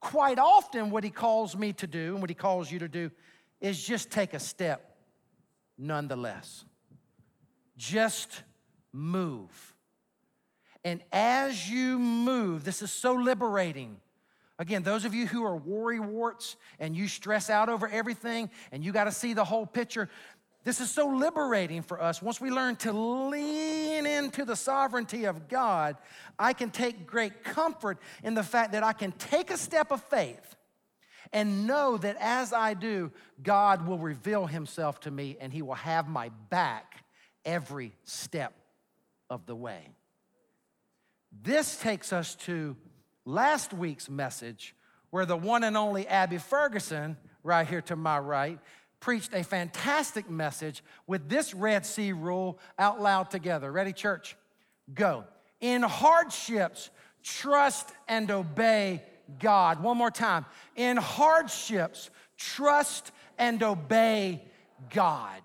[0.01, 3.13] quite often what he calls me to do and what he calls you to do
[3.61, 4.97] is just take a step
[5.79, 6.65] nonetheless.
[7.77, 8.43] Just
[8.93, 9.77] move.
[10.85, 13.97] And as you move, this is so liberating.
[14.59, 18.85] Again, those of you who are worry warts and you stress out over everything and
[18.85, 20.09] you got to see the whole picture,
[20.65, 22.21] this is so liberating for us.
[22.21, 25.97] Once we learn to lean into the sovereignty of God,
[26.39, 30.03] I can take great comfort in the fact that I can take a step of
[30.05, 30.57] faith
[31.33, 33.13] and know that as I do,
[33.43, 37.05] God will reveal himself to me and he will have my back
[37.45, 38.55] every step
[39.31, 39.89] of the way.
[41.31, 42.77] This takes us to
[43.25, 44.75] last week's message,
[45.11, 48.59] where the one and only Abby Ferguson, right here to my right,
[49.01, 53.71] preached a fantastic message with this Red Sea rule out loud together.
[53.71, 54.37] Ready, church?
[54.93, 55.25] Go.
[55.61, 56.91] In hardships,
[57.23, 59.03] trust and obey
[59.39, 59.83] God.
[59.83, 60.47] One more time.
[60.77, 64.45] In hardships, trust and obey
[64.91, 65.43] God.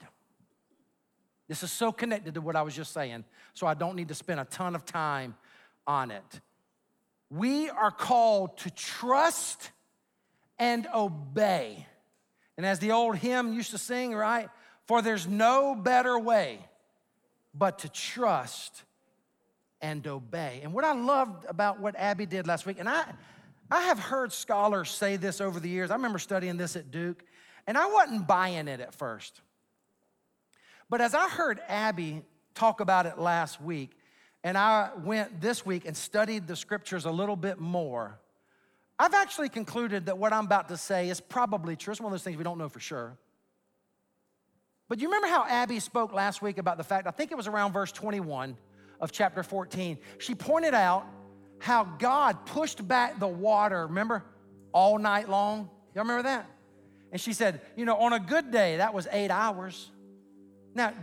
[1.48, 4.16] This is so connected to what I was just saying, so I don't need to
[4.16, 5.36] spend a ton of time
[5.88, 6.42] on it.
[7.30, 9.72] We are called to trust
[10.60, 11.88] and obey.
[12.58, 14.50] And as the old hymn used to sing, right?
[14.86, 16.60] For there's no better way
[17.54, 18.84] but to trust
[19.82, 20.62] and obey.
[20.64, 23.04] And what I loved about what Abby did last week, and I,
[23.70, 25.92] I have heard scholars say this over the years.
[25.92, 27.24] I remember studying this at Duke,
[27.68, 29.42] and I wasn't buying it at first.
[30.90, 32.22] But as I heard Abby
[32.54, 33.92] talk about it last week,
[34.44, 38.20] and I went this week and studied the scriptures a little bit more,
[39.00, 41.92] I've actually concluded that what I'm about to say is probably true.
[41.92, 43.18] It's one of those things we don't know for sure.
[44.90, 47.48] But you remember how Abby spoke last week about the fact, I think it was
[47.48, 48.58] around verse 21
[49.00, 49.98] of chapter 14.
[50.20, 51.06] She pointed out
[51.60, 54.24] how God pushed back the water, remember,
[54.74, 55.70] all night long.
[55.96, 56.50] Y'all remember that?
[57.12, 59.90] And she said, you know, on a good day, that was eight hours.
[60.76, 60.94] Now,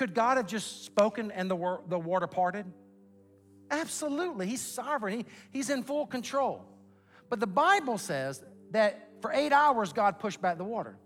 [0.00, 2.64] could God have just spoken and the, the water parted?
[3.70, 4.46] Absolutely.
[4.46, 6.64] He's sovereign, he, He's in full control.
[7.28, 10.96] But the Bible says that for eight hours, God pushed back the water.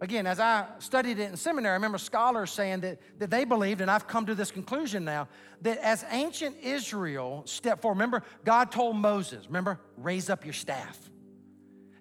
[0.00, 3.82] Again, as I studied it in seminary, I remember scholars saying that, that they believed,
[3.82, 5.28] and I've come to this conclusion now,
[5.60, 10.98] that as ancient Israel stepped forward, remember, God told Moses, remember, raise up your staff.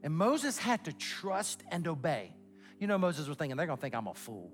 [0.04, 2.34] And Moses had to trust and obey.
[2.80, 4.54] You know, Moses was thinking, they're gonna think I'm a fool.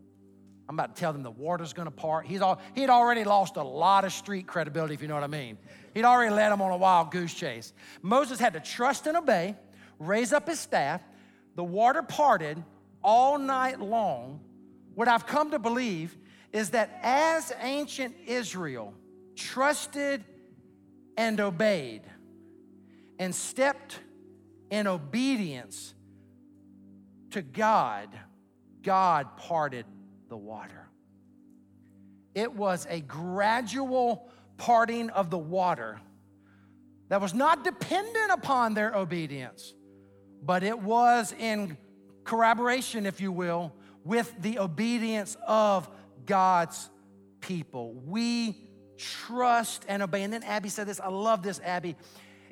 [0.70, 2.28] I'm about to tell them the water's gonna part.
[2.28, 5.28] He's all, he'd already lost a lot of street credibility, if you know what I
[5.28, 5.58] mean.
[5.96, 7.74] He'd already led them on a wild goose chase.
[8.04, 9.56] Moses had to trust and obey,
[9.98, 11.02] raise up his staff.
[11.56, 12.64] The water parted
[13.04, 14.42] all night long.
[14.94, 16.16] What I've come to believe
[16.54, 18.94] is that as ancient Israel
[19.36, 20.24] trusted
[21.18, 22.04] and obeyed
[23.18, 24.00] and stepped
[24.70, 25.96] in obedience
[27.32, 28.10] to God,
[28.84, 29.86] God parted
[30.30, 30.88] the water.
[32.36, 36.00] It was a gradual parting of the water
[37.10, 39.74] that was not dependent upon their obedience,
[40.44, 41.78] but it was in
[42.24, 43.74] corroboration, if you will,
[44.06, 45.90] with the obedience of
[46.26, 46.90] God's
[47.42, 47.94] people.
[48.06, 48.56] We
[48.98, 50.24] trust and obey.
[50.24, 51.96] And then Abby said this I love this, Abby.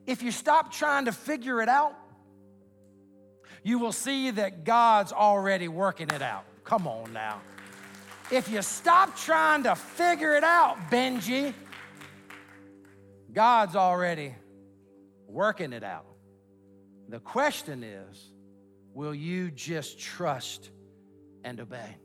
[0.06, 1.94] If you stop trying to figure it out,
[3.64, 6.46] you will see that God's already working it out.
[6.64, 7.42] Come on now.
[8.30, 11.54] If you stop trying to figure it out, Benji,
[13.32, 14.36] God's already
[15.28, 16.06] working it out.
[17.08, 18.34] The question is
[18.94, 20.72] will you just trust
[21.46, 21.98] and obey?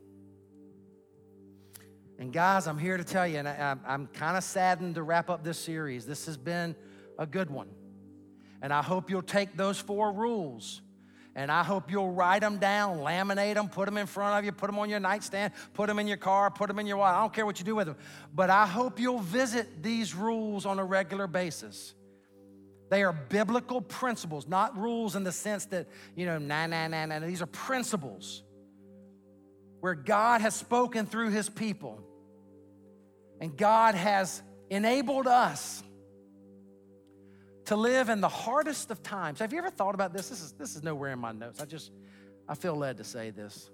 [2.19, 5.29] And guys, I'm here to tell you, and I, am kind of saddened to wrap
[5.29, 6.05] up this series.
[6.05, 6.73] This has been
[7.19, 7.67] a good one.
[8.61, 10.82] And I hope you'll take those four rules
[11.35, 14.51] and I hope you'll write them down, laminate them, put them in front of you,
[14.51, 17.15] put them on your nightstand, put them in your car, put them in your wallet.
[17.15, 17.95] I don't care what you do with them.
[18.33, 21.95] But I hope you'll visit these rules on a regular basis.
[22.91, 27.05] They are biblical principles, not rules in the sense that, you know, nah, nah, nah,
[27.07, 27.19] nah.
[27.19, 28.43] These are principles
[29.79, 31.99] where God has spoken through his people.
[33.41, 35.81] And God has enabled us
[37.65, 39.39] to live in the hardest of times.
[39.39, 40.29] Have you ever thought about this?
[40.29, 41.61] This is, this is nowhere in my notes.
[41.61, 41.91] I just,
[42.47, 43.69] I feel led to say this.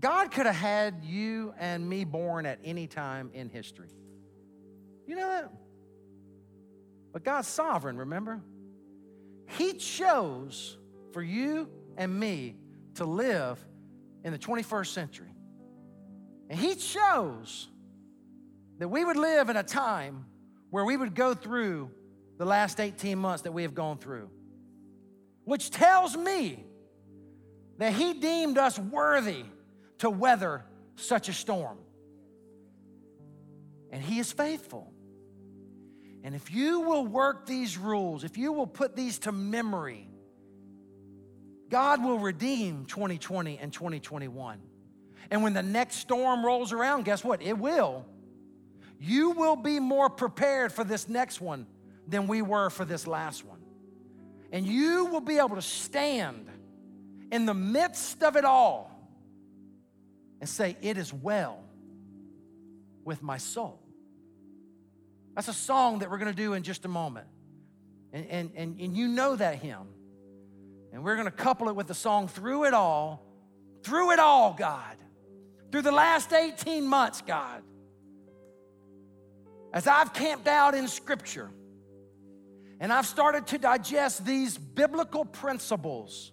[0.00, 3.88] God could have had you and me born at any time in history.
[5.06, 5.50] You know that?
[7.12, 8.40] But God's sovereign, remember?
[9.48, 10.76] He chose
[11.12, 12.56] for you and me
[12.94, 13.58] to live
[14.24, 15.34] in the 21st century.
[16.48, 17.68] And He chose
[18.78, 20.26] that we would live in a time
[20.70, 21.90] where we would go through
[22.38, 24.30] the last 18 months that we have gone through,
[25.44, 26.64] which tells me
[27.78, 29.44] that He deemed us worthy
[29.98, 30.64] to weather
[30.96, 31.78] such a storm.
[33.90, 34.92] And He is faithful.
[36.22, 40.08] And if you will work these rules, if you will put these to memory,
[41.68, 44.60] God will redeem 2020 and 2021.
[45.30, 47.42] And when the next storm rolls around, guess what?
[47.42, 48.06] It will.
[49.00, 51.66] You will be more prepared for this next one
[52.08, 53.60] than we were for this last one.
[54.50, 56.48] And you will be able to stand
[57.30, 58.90] in the midst of it all
[60.40, 61.62] and say, It is well
[63.04, 63.80] with my soul.
[65.34, 67.26] That's a song that we're going to do in just a moment.
[68.12, 69.88] And, and, and, and you know that hymn.
[70.92, 73.22] And we're going to couple it with the song Through It All.
[73.82, 74.96] Through it all, God.
[75.70, 77.62] Through the last 18 months, God.
[79.72, 81.50] As I've camped out in Scripture,
[82.80, 86.32] and I've started to digest these biblical principles,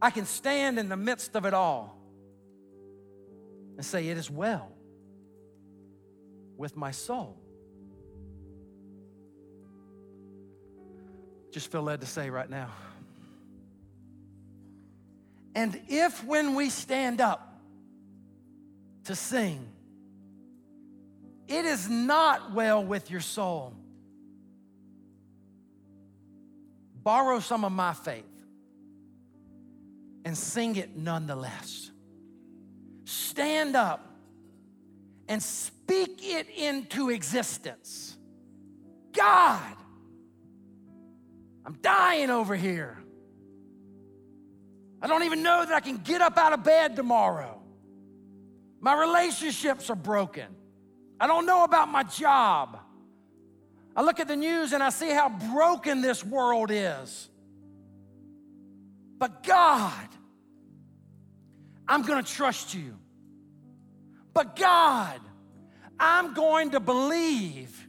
[0.00, 1.98] I can stand in the midst of it all
[3.76, 4.70] and say, It is well
[6.56, 7.38] with my soul.
[11.52, 12.70] Just feel led to say right now.
[15.54, 17.58] And if when we stand up
[19.04, 19.66] to sing,
[21.48, 23.74] it is not well with your soul,
[27.06, 28.24] borrow some of my faith
[30.24, 31.92] and sing it nonetheless.
[33.04, 34.12] Stand up
[35.28, 38.16] and speak it into existence.
[39.12, 39.76] God,
[41.64, 42.98] I'm dying over here.
[45.00, 47.62] I don't even know that I can get up out of bed tomorrow.
[48.80, 50.48] My relationships are broken.
[51.20, 52.80] I don't know about my job.
[53.96, 57.30] I look at the news and I see how broken this world is.
[59.18, 60.08] But God,
[61.88, 62.98] I'm going to trust you.
[64.34, 65.18] But God,
[65.98, 67.88] I'm going to believe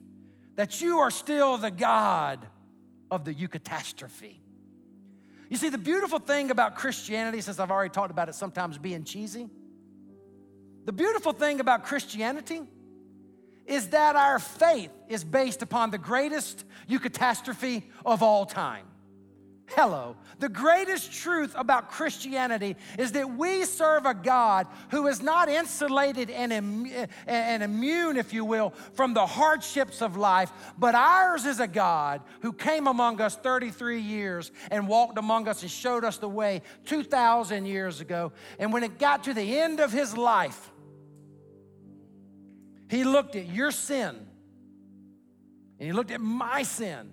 [0.56, 2.48] that you are still the God
[3.12, 4.38] of the eucatastrophe.
[5.50, 9.04] You see, the beautiful thing about Christianity, since I've already talked about it sometimes being
[9.04, 9.50] cheesy,
[10.86, 12.62] the beautiful thing about Christianity
[13.68, 18.86] is that our faith is based upon the greatest eucatastrophe of all time.
[19.72, 20.16] Hello.
[20.40, 26.30] The greatest truth about Christianity is that we serve a God who is not insulated
[26.30, 31.60] and, Im- and immune, if you will, from the hardships of life, but ours is
[31.60, 36.18] a God who came among us 33 years and walked among us and showed us
[36.18, 38.32] the way 2,000 years ago.
[38.60, 40.72] And when it got to the end of his life,
[42.90, 44.16] he looked at your sin
[45.80, 47.12] and he looked at my sin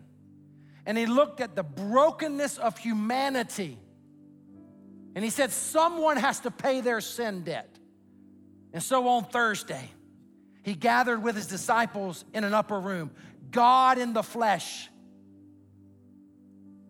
[0.87, 3.79] and he looked at the brokenness of humanity.
[5.15, 7.79] And he said, Someone has to pay their sin debt.
[8.73, 9.91] And so on Thursday,
[10.63, 13.11] he gathered with his disciples in an upper room,
[13.51, 14.89] God in the flesh.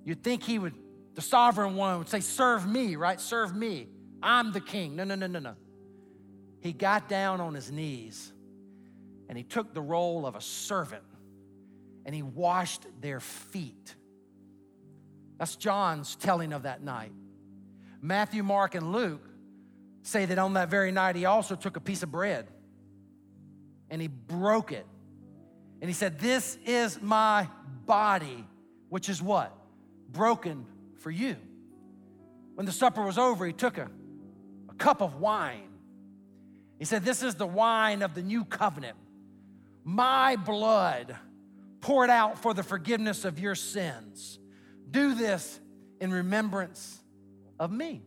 [0.05, 0.75] You'd think he would,
[1.15, 3.21] the sovereign one would say, Serve me, right?
[3.21, 3.89] Serve me.
[4.23, 4.97] I'm the king.
[4.97, 5.55] No, no, no, no, no.
[6.61, 8.33] He got down on his knees
[9.29, 11.05] and he took the role of a servant
[12.05, 13.95] and he washed their feet.
[15.39, 17.13] That's John's telling of that night.
[18.01, 19.27] Matthew, Mark, and Luke
[20.03, 22.47] say that on that very night he also took a piece of bread
[23.91, 24.87] and he broke it.
[25.81, 27.49] And he said, This is my
[27.87, 28.47] body,
[28.89, 29.57] which is what?
[30.11, 30.67] Broken
[30.99, 31.37] for you.
[32.55, 33.91] When the supper was over, he took a,
[34.71, 35.69] a cup of wine.
[36.79, 38.97] He said, This is the wine of the new covenant,
[39.85, 41.17] my blood
[41.81, 44.39] poured out for the forgiveness of your sins.
[44.91, 45.61] Do this
[46.01, 47.01] in remembrance
[47.61, 48.03] of me.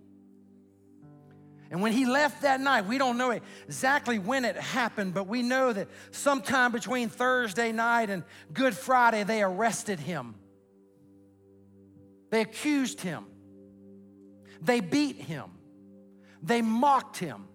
[1.70, 3.32] And when he left that night, we don't know
[3.66, 8.24] exactly when it happened, but we know that sometime between Thursday night and
[8.54, 10.36] Good Friday, they arrested him.
[12.30, 13.26] They accused him.
[14.62, 15.52] They beat him.
[16.42, 17.48] They mocked him.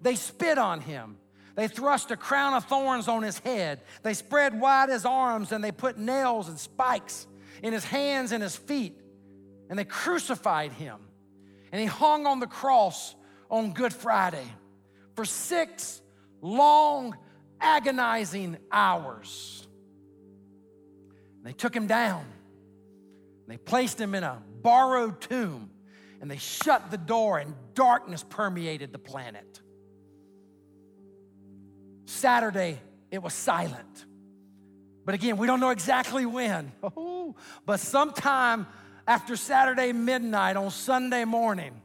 [0.00, 1.16] They spit on him.
[1.56, 3.80] They thrust a crown of thorns on his head.
[4.02, 7.26] They spread wide his arms and they put nails and spikes
[7.62, 9.00] in his hands and his feet.
[9.68, 10.98] And they crucified him.
[11.72, 13.14] And he hung on the cross
[13.50, 14.46] on Good Friday
[15.14, 16.00] for six
[16.42, 17.16] long,
[17.60, 19.66] agonizing hours.
[21.42, 22.26] They took him down.
[23.48, 25.70] They placed him in a borrowed tomb
[26.20, 29.60] and they shut the door, and darkness permeated the planet.
[32.06, 32.80] Saturday,
[33.10, 34.04] it was silent.
[35.04, 36.72] But again, we don't know exactly when.
[36.82, 38.66] Oh, but sometime
[39.06, 41.80] after Saturday midnight on Sunday morning,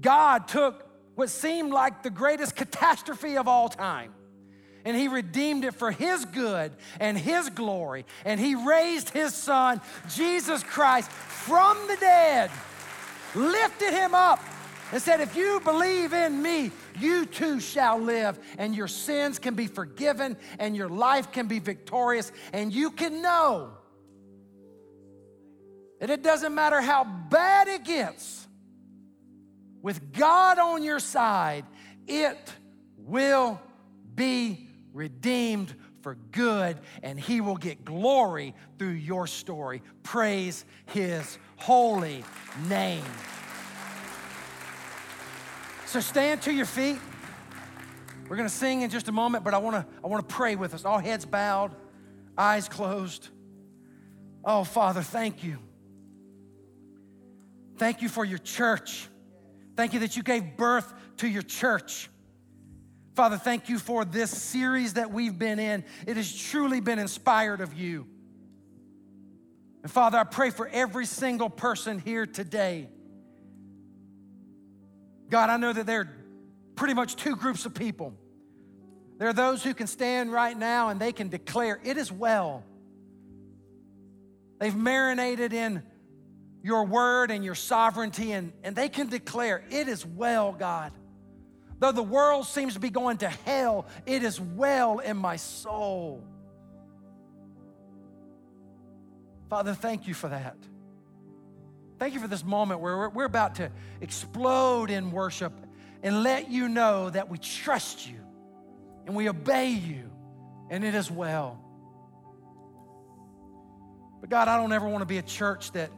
[0.00, 4.12] God took what seemed like the greatest catastrophe of all time
[4.86, 8.06] and he redeemed it for his good and his glory.
[8.24, 9.80] And he raised his son,
[10.14, 12.52] Jesus Christ, from the dead,
[13.34, 14.38] lifted him up,
[14.92, 19.54] and said, If you believe in me, you too shall live, and your sins can
[19.54, 23.72] be forgiven, and your life can be victorious, and you can know
[26.00, 28.46] that it doesn't matter how bad it gets,
[29.82, 31.64] with God on your side,
[32.06, 32.52] it
[32.96, 33.60] will
[34.14, 39.82] be redeemed for good, and He will get glory through your story.
[40.02, 42.24] Praise His holy
[42.68, 43.04] name.
[45.96, 46.98] So stand to your feet.
[48.28, 50.34] We're going to sing in just a moment, but I want to I want to
[50.34, 50.84] pray with us.
[50.84, 51.74] All heads bowed,
[52.36, 53.30] eyes closed.
[54.44, 55.58] Oh, Father, thank you.
[57.78, 59.08] Thank you for your church.
[59.74, 62.10] Thank you that you gave birth to your church.
[63.14, 65.82] Father, thank you for this series that we've been in.
[66.06, 68.06] It has truly been inspired of you.
[69.82, 72.90] And Father, I pray for every single person here today
[75.28, 76.08] God, I know that there are
[76.76, 78.14] pretty much two groups of people.
[79.18, 82.64] There are those who can stand right now and they can declare, It is well.
[84.58, 85.82] They've marinated in
[86.62, 90.92] your word and your sovereignty, and, and they can declare, It is well, God.
[91.78, 96.24] Though the world seems to be going to hell, it is well in my soul.
[99.50, 100.56] Father, thank you for that.
[101.98, 103.70] Thank you for this moment where we're, we're about to
[104.00, 105.52] explode in worship
[106.02, 108.18] and let you know that we trust you
[109.06, 110.10] and we obey you,
[110.68, 111.60] and it is well.
[114.20, 115.90] But God, I don't ever want to be a church that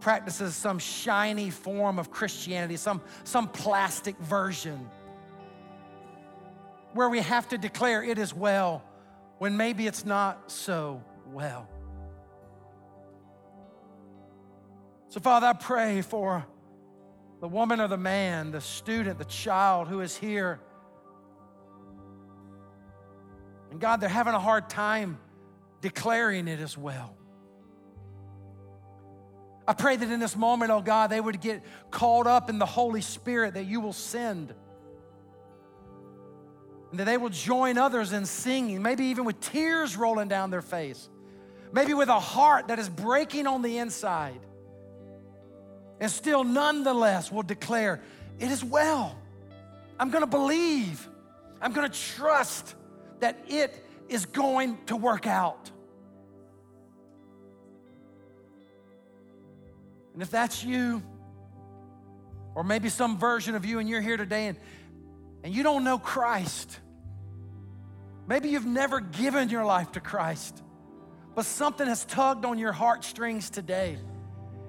[0.00, 4.88] practices some shiny form of Christianity, some, some plastic version,
[6.94, 8.82] where we have to declare it is well
[9.38, 11.68] when maybe it's not so well.
[15.10, 16.46] So, Father, I pray for
[17.40, 20.60] the woman or the man, the student, the child who is here.
[23.72, 25.18] And God, they're having a hard time
[25.80, 27.16] declaring it as well.
[29.66, 32.66] I pray that in this moment, oh God, they would get caught up in the
[32.66, 34.54] Holy Spirit that you will send.
[36.92, 40.62] And that they will join others in singing, maybe even with tears rolling down their
[40.62, 41.08] face,
[41.72, 44.40] maybe with a heart that is breaking on the inside.
[46.00, 48.00] And still, nonetheless, will declare,
[48.38, 49.16] It is well.
[49.98, 51.06] I'm gonna believe,
[51.60, 52.74] I'm gonna trust
[53.20, 55.70] that it is going to work out.
[60.14, 61.02] And if that's you,
[62.54, 64.58] or maybe some version of you, and you're here today and,
[65.44, 66.78] and you don't know Christ,
[68.26, 70.62] maybe you've never given your life to Christ,
[71.34, 73.98] but something has tugged on your heartstrings today,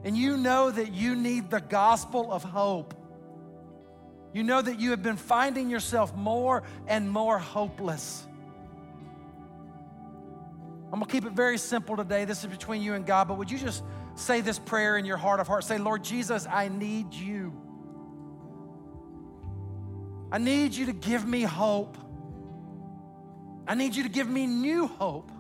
[0.04, 2.94] and you know that you need the gospel of hope.
[4.34, 8.26] You know that you have been finding yourself more and more hopeless.
[10.86, 12.26] I'm gonna keep it very simple today.
[12.26, 13.84] This is between you and God, but would you just
[14.16, 15.68] say this prayer in your heart of hearts?
[15.68, 17.54] Say, Lord Jesus, I need you.
[20.32, 21.98] I need you to give me hope.
[23.68, 25.32] I need you to give me new hope.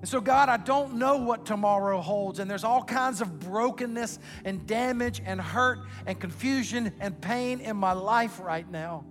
[0.00, 4.20] And so, God, I don't know what tomorrow holds, and there's all kinds of brokenness
[4.44, 9.04] and damage and hurt and confusion and pain in my life right now.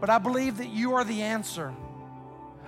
[0.00, 1.74] But I believe that you are the answer.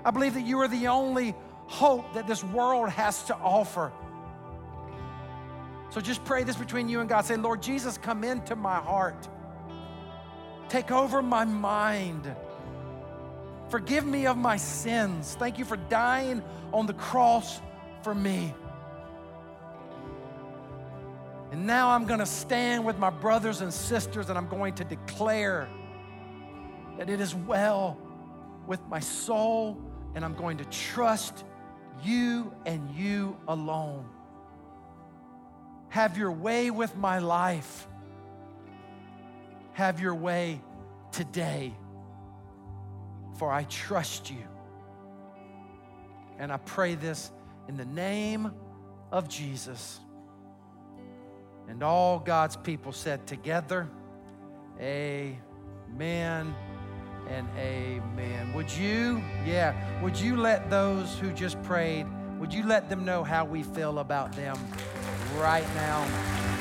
[0.04, 1.36] I believe that you are the only
[1.66, 3.92] hope that this world has to offer.
[5.90, 7.24] So just pray this between you and God.
[7.26, 9.28] Say, Lord Jesus, come into my heart.
[10.68, 12.34] Take over my mind.
[13.70, 15.36] Forgive me of my sins.
[15.38, 16.42] Thank you for dying
[16.72, 17.60] on the cross
[18.02, 18.54] for me.
[21.50, 24.84] And now I'm going to stand with my brothers and sisters and I'm going to
[24.84, 25.68] declare
[26.98, 27.96] that it is well
[28.66, 29.80] with my soul,
[30.14, 31.44] and I'm going to trust
[32.04, 34.04] you and you alone.
[35.88, 37.88] Have your way with my life.
[39.72, 40.60] Have your way
[41.12, 41.72] today,
[43.38, 44.44] for I trust you.
[46.38, 47.30] And I pray this
[47.68, 48.52] in the name
[49.10, 50.00] of Jesus.
[51.68, 53.88] And all God's people said together,
[54.80, 56.54] Amen
[57.28, 58.52] and amen.
[58.54, 62.06] Would you, yeah, would you let those who just prayed,
[62.38, 64.56] would you let them know how we feel about them
[65.36, 66.57] right now?